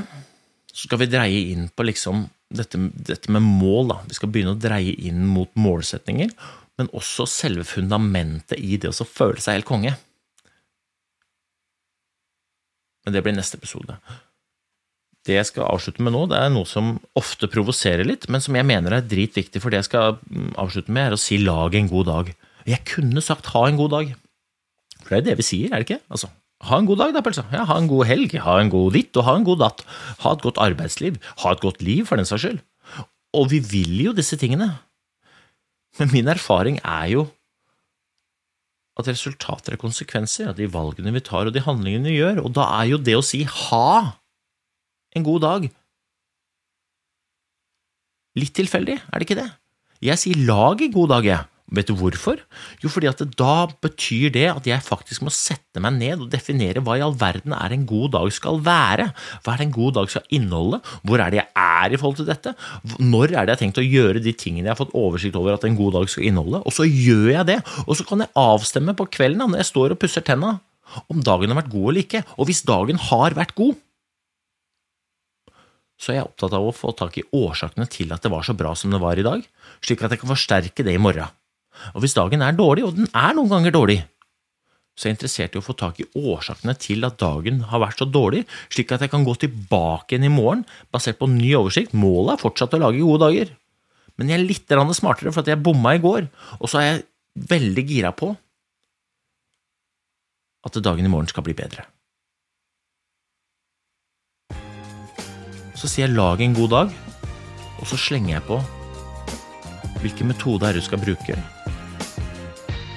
så 0.71 0.87
skal 0.87 1.01
vi 1.01 1.09
dreie 1.11 1.41
inn 1.51 1.67
på 1.75 1.83
liksom 1.83 2.23
dette, 2.51 2.79
dette, 2.95 3.31
med 3.31 3.43
mål. 3.43 3.91
Da. 3.91 3.97
Vi 4.07 4.15
skal 4.15 4.31
begynne 4.31 4.55
å 4.55 4.59
dreie 4.59 4.93
inn 5.03 5.25
mot 5.27 5.51
målsetninger, 5.59 6.31
men 6.79 6.91
også 6.95 7.27
selve 7.27 7.65
fundamentet 7.67 8.59
i 8.59 8.79
det 8.79 8.93
å 8.93 9.07
føle 9.07 9.43
seg 9.43 9.59
helt 9.59 9.67
konge. 9.67 9.93
Men 13.05 13.15
det 13.15 13.23
blir 13.25 13.35
neste 13.35 13.59
episode. 13.59 13.97
Det 15.27 15.35
jeg 15.35 15.49
skal 15.51 15.67
avslutte 15.67 16.01
med 16.05 16.15
nå, 16.15 16.23
det 16.31 16.39
er 16.39 16.49
noe 16.53 16.65
som 16.69 16.95
ofte 17.19 17.49
provoserer 17.51 18.07
litt, 18.07 18.27
men 18.31 18.41
som 18.41 18.55
jeg 18.57 18.65
mener 18.65 18.95
er 18.95 19.05
dritviktig, 19.05 19.61
for 19.61 19.73
det 19.73 19.83
jeg 19.83 19.91
skal 19.91 20.15
mm, 20.23 20.53
avslutte 20.61 20.93
med, 20.93 21.11
er 21.11 21.17
å 21.17 21.21
si 21.21 21.37
'lag 21.41 21.75
en 21.77 21.91
god 21.91 22.07
dag'. 22.09 22.31
Jeg 22.65 22.85
kunne 22.89 23.21
sagt 23.21 23.51
'ha 23.53 23.67
en 23.67 23.77
god 23.77 23.91
dag', 23.91 24.15
for 25.03 25.09
det 25.13 25.19
er 25.19 25.27
det 25.29 25.37
vi 25.37 25.45
sier, 25.45 25.69
er 25.69 25.81
det 25.81 25.89
ikke? 25.89 26.01
Altså, 26.09 26.31
ha 26.67 26.77
en 26.77 26.87
god 26.89 27.01
dag, 27.01 27.13
da, 27.15 27.23
pølsa. 27.25 27.45
Ja, 27.53 27.65
ha 27.69 27.77
en 27.81 27.89
god 27.89 28.05
helg, 28.09 28.35
ha 28.45 28.59
en 28.61 28.71
god 28.73 28.93
ditt 28.97 29.17
og 29.17 29.25
ha 29.27 29.35
en 29.37 29.47
god 29.47 29.61
datt. 29.63 29.83
Ha 30.21 30.35
et 30.35 30.45
godt 30.45 30.61
arbeidsliv. 30.61 31.17
Ha 31.43 31.53
et 31.55 31.63
godt 31.63 31.81
liv, 31.85 32.05
for 32.09 32.21
den 32.21 32.29
saks 32.29 32.45
skyld. 32.45 32.61
Og 33.37 33.51
vi 33.53 33.61
vil 33.63 33.93
jo 34.09 34.15
disse 34.15 34.37
tingene. 34.39 34.69
Men 35.99 36.11
min 36.13 36.29
erfaring 36.31 36.79
er 36.83 37.11
jo 37.15 37.27
at 38.99 39.07
resultater 39.07 39.73
er 39.73 39.81
konsekvenser 39.81 40.51
av 40.51 40.57
de 40.57 40.67
valgene 40.69 41.13
vi 41.15 41.23
tar 41.23 41.47
og 41.47 41.55
de 41.55 41.63
handlingene 41.63 42.11
vi 42.11 42.19
gjør, 42.19 42.41
og 42.43 42.55
da 42.57 42.67
er 42.81 42.91
jo 42.91 42.99
det 43.01 43.15
å 43.17 43.23
si 43.25 43.43
ha 43.47 44.17
en 45.15 45.25
god 45.25 45.45
dag 45.47 45.69
litt 48.39 48.53
tilfeldig, 48.55 48.97
er 48.99 49.19
det 49.19 49.27
ikke 49.27 49.39
det? 49.41 49.49
Jeg 50.01 50.19
sier 50.21 50.43
lag 50.47 50.81
en 50.81 50.93
god 50.93 51.11
dag, 51.11 51.27
jeg. 51.27 51.50
Vet 51.71 51.87
du 51.87 51.93
hvorfor? 51.95 52.41
Jo, 52.83 52.89
fordi 52.91 53.07
at 53.07 53.21
da 53.39 53.69
betyr 53.83 54.33
det 54.35 54.47
at 54.51 54.65
jeg 54.67 54.83
faktisk 54.83 55.23
må 55.23 55.31
sette 55.31 55.79
meg 55.79 55.95
ned 55.95 56.25
og 56.25 56.31
definere 56.33 56.81
hva 56.83 56.97
i 56.99 57.03
all 57.05 57.15
verden 57.15 57.53
er 57.55 57.71
en 57.71 57.85
god 57.87 58.11
dag 58.17 58.27
skal 58.35 58.59
være. 58.65 59.05
Hva 59.45 59.53
er 59.53 59.61
det 59.61 59.67
en 59.69 59.77
god 59.77 59.95
dag 59.95 60.11
skal 60.11 60.35
inneholde? 60.35 60.81
Hvor 61.07 61.23
er 61.23 61.31
det 61.31 61.39
jeg 61.39 61.47
er 61.63 61.95
i 61.95 61.99
forhold 62.01 62.19
til 62.19 62.27
dette? 62.27 62.53
Når 62.99 63.31
er 63.31 63.47
det 63.47 63.55
jeg 63.55 63.61
tenkt 63.63 63.79
å 63.79 63.87
gjøre 63.87 64.23
de 64.25 64.35
tingene 64.35 64.67
jeg 64.67 64.73
har 64.73 64.81
fått 64.81 64.97
oversikt 64.99 65.39
over 65.39 65.55
at 65.55 65.63
en 65.67 65.79
god 65.79 65.95
dag 65.95 66.11
skal 66.11 66.27
inneholde? 66.27 66.59
Og 66.67 66.75
så 66.75 66.89
gjør 66.89 67.31
jeg 67.37 67.49
det, 67.53 67.59
og 67.87 67.95
så 67.95 68.07
kan 68.09 68.25
jeg 68.25 68.35
avstemme 68.43 68.97
på 68.99 69.07
kvelden 69.15 69.45
når 69.45 69.63
jeg 69.63 69.71
står 69.71 69.95
og 69.95 70.03
pusser 70.03 70.27
tenna, 70.27 70.57
om 71.07 71.23
dagen 71.23 71.53
har 71.53 71.61
vært 71.61 71.71
god 71.71 71.87
eller 71.87 72.03
ikke. 72.03 72.25
Og 72.35 72.51
hvis 72.51 72.65
dagen 72.67 72.99
har 72.99 73.37
vært 73.37 73.55
god, 73.55 73.79
så 76.01 76.11
er 76.11 76.19
jeg 76.19 76.27
opptatt 76.27 76.55
av 76.57 76.67
å 76.67 76.75
få 76.75 76.91
tak 76.97 77.19
i 77.21 77.29
årsakene 77.31 77.87
til 77.87 78.11
at 78.11 78.25
det 78.25 78.31
var 78.33 78.43
så 78.43 78.57
bra 78.57 78.73
som 78.75 78.91
det 78.91 78.99
var 78.99 79.15
i 79.15 79.23
dag, 79.23 79.45
slik 79.85 80.01
at 80.03 80.11
jeg 80.11 80.23
kan 80.23 80.33
forsterke 80.33 80.83
det 80.83 80.97
i 80.97 81.01
morgen. 81.01 81.29
Og 81.95 82.03
hvis 82.03 82.15
dagen 82.17 82.43
er 82.43 82.57
dårlig, 82.57 82.85
og 82.85 82.97
den 82.97 83.09
er 83.15 83.35
noen 83.37 83.51
ganger 83.51 83.73
dårlig, 83.75 84.01
så 84.91 85.07
er 85.07 85.11
jeg 85.11 85.17
interessert 85.17 85.55
i 85.55 85.61
å 85.61 85.63
få 85.65 85.73
tak 85.79 86.01
i 86.03 86.07
årsakene 86.19 86.75
til 86.77 87.07
at 87.07 87.17
dagen 87.21 87.63
har 87.71 87.81
vært 87.81 88.01
så 88.01 88.05
dårlig, 88.05 88.43
slik 88.69 88.91
at 88.91 89.05
jeg 89.05 89.13
kan 89.13 89.23
gå 89.25 89.33
tilbake 89.39 90.13
igjen 90.13 90.27
i 90.27 90.33
morgen 90.33 90.65
basert 90.93 91.17
på 91.21 91.29
ny 91.31 91.53
oversikt. 91.57 91.95
Målet 91.97 92.35
er 92.35 92.43
fortsatt 92.43 92.75
å 92.75 92.81
lage 92.83 93.03
gode 93.03 93.25
dager, 93.25 93.57
Men 94.19 94.29
jeg 94.29 94.37
er 94.37 94.43
litt 94.45 94.73
smartere 94.93 95.31
for 95.31 95.41
at 95.41 95.47
jeg 95.47 95.63
bomma 95.63 95.95
i 95.95 96.01
går, 96.03 96.27
og 96.59 96.69
så 96.69 96.77
er 96.77 96.83
jeg 96.83 97.05
veldig 97.49 97.83
gira 97.87 98.11
på 98.11 98.35
at 100.67 100.77
dagen 100.83 101.05
i 101.05 101.09
morgen 101.09 101.31
skal 101.31 101.41
bli 101.41 101.55
bedre. 101.57 101.87
Så 105.73 105.87
sier 105.87 106.05
jeg 106.05 106.15
'lag 106.15 106.41
en 106.41 106.53
god 106.53 106.69
dag', 106.69 106.93
og 107.79 107.87
så 107.87 107.97
slenger 107.97 108.37
jeg 108.37 108.43
på 108.45 108.61
hvilke 110.01 110.25
metoder 110.25 110.69
er 110.69 110.73
du 110.73 110.81
skal 110.81 110.99
bruke 110.99 111.60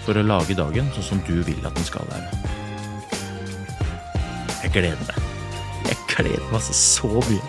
for 0.05 0.21
å 0.21 0.25
lage 0.27 0.57
dagen 0.59 0.91
sånn 0.95 1.09
som 1.11 1.23
du 1.29 1.39
vil 1.47 1.65
at 1.65 1.75
den 1.79 1.87
skal 1.89 2.05
være. 2.11 2.29
Jeg 4.65 4.73
gleder 4.77 5.01
meg. 5.09 5.31
Jeg 5.89 5.97
gleder 6.13 6.47
meg 6.49 6.59
altså 6.61 6.77
så 6.77 7.13
mye 7.29 7.45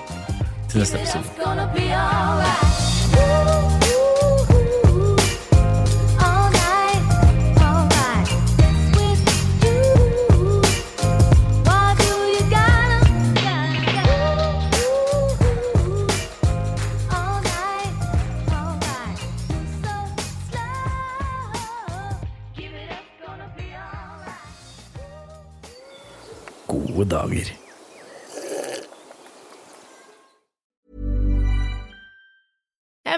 til 0.71 0.83
neste 0.83 1.01
episode. 1.01 2.44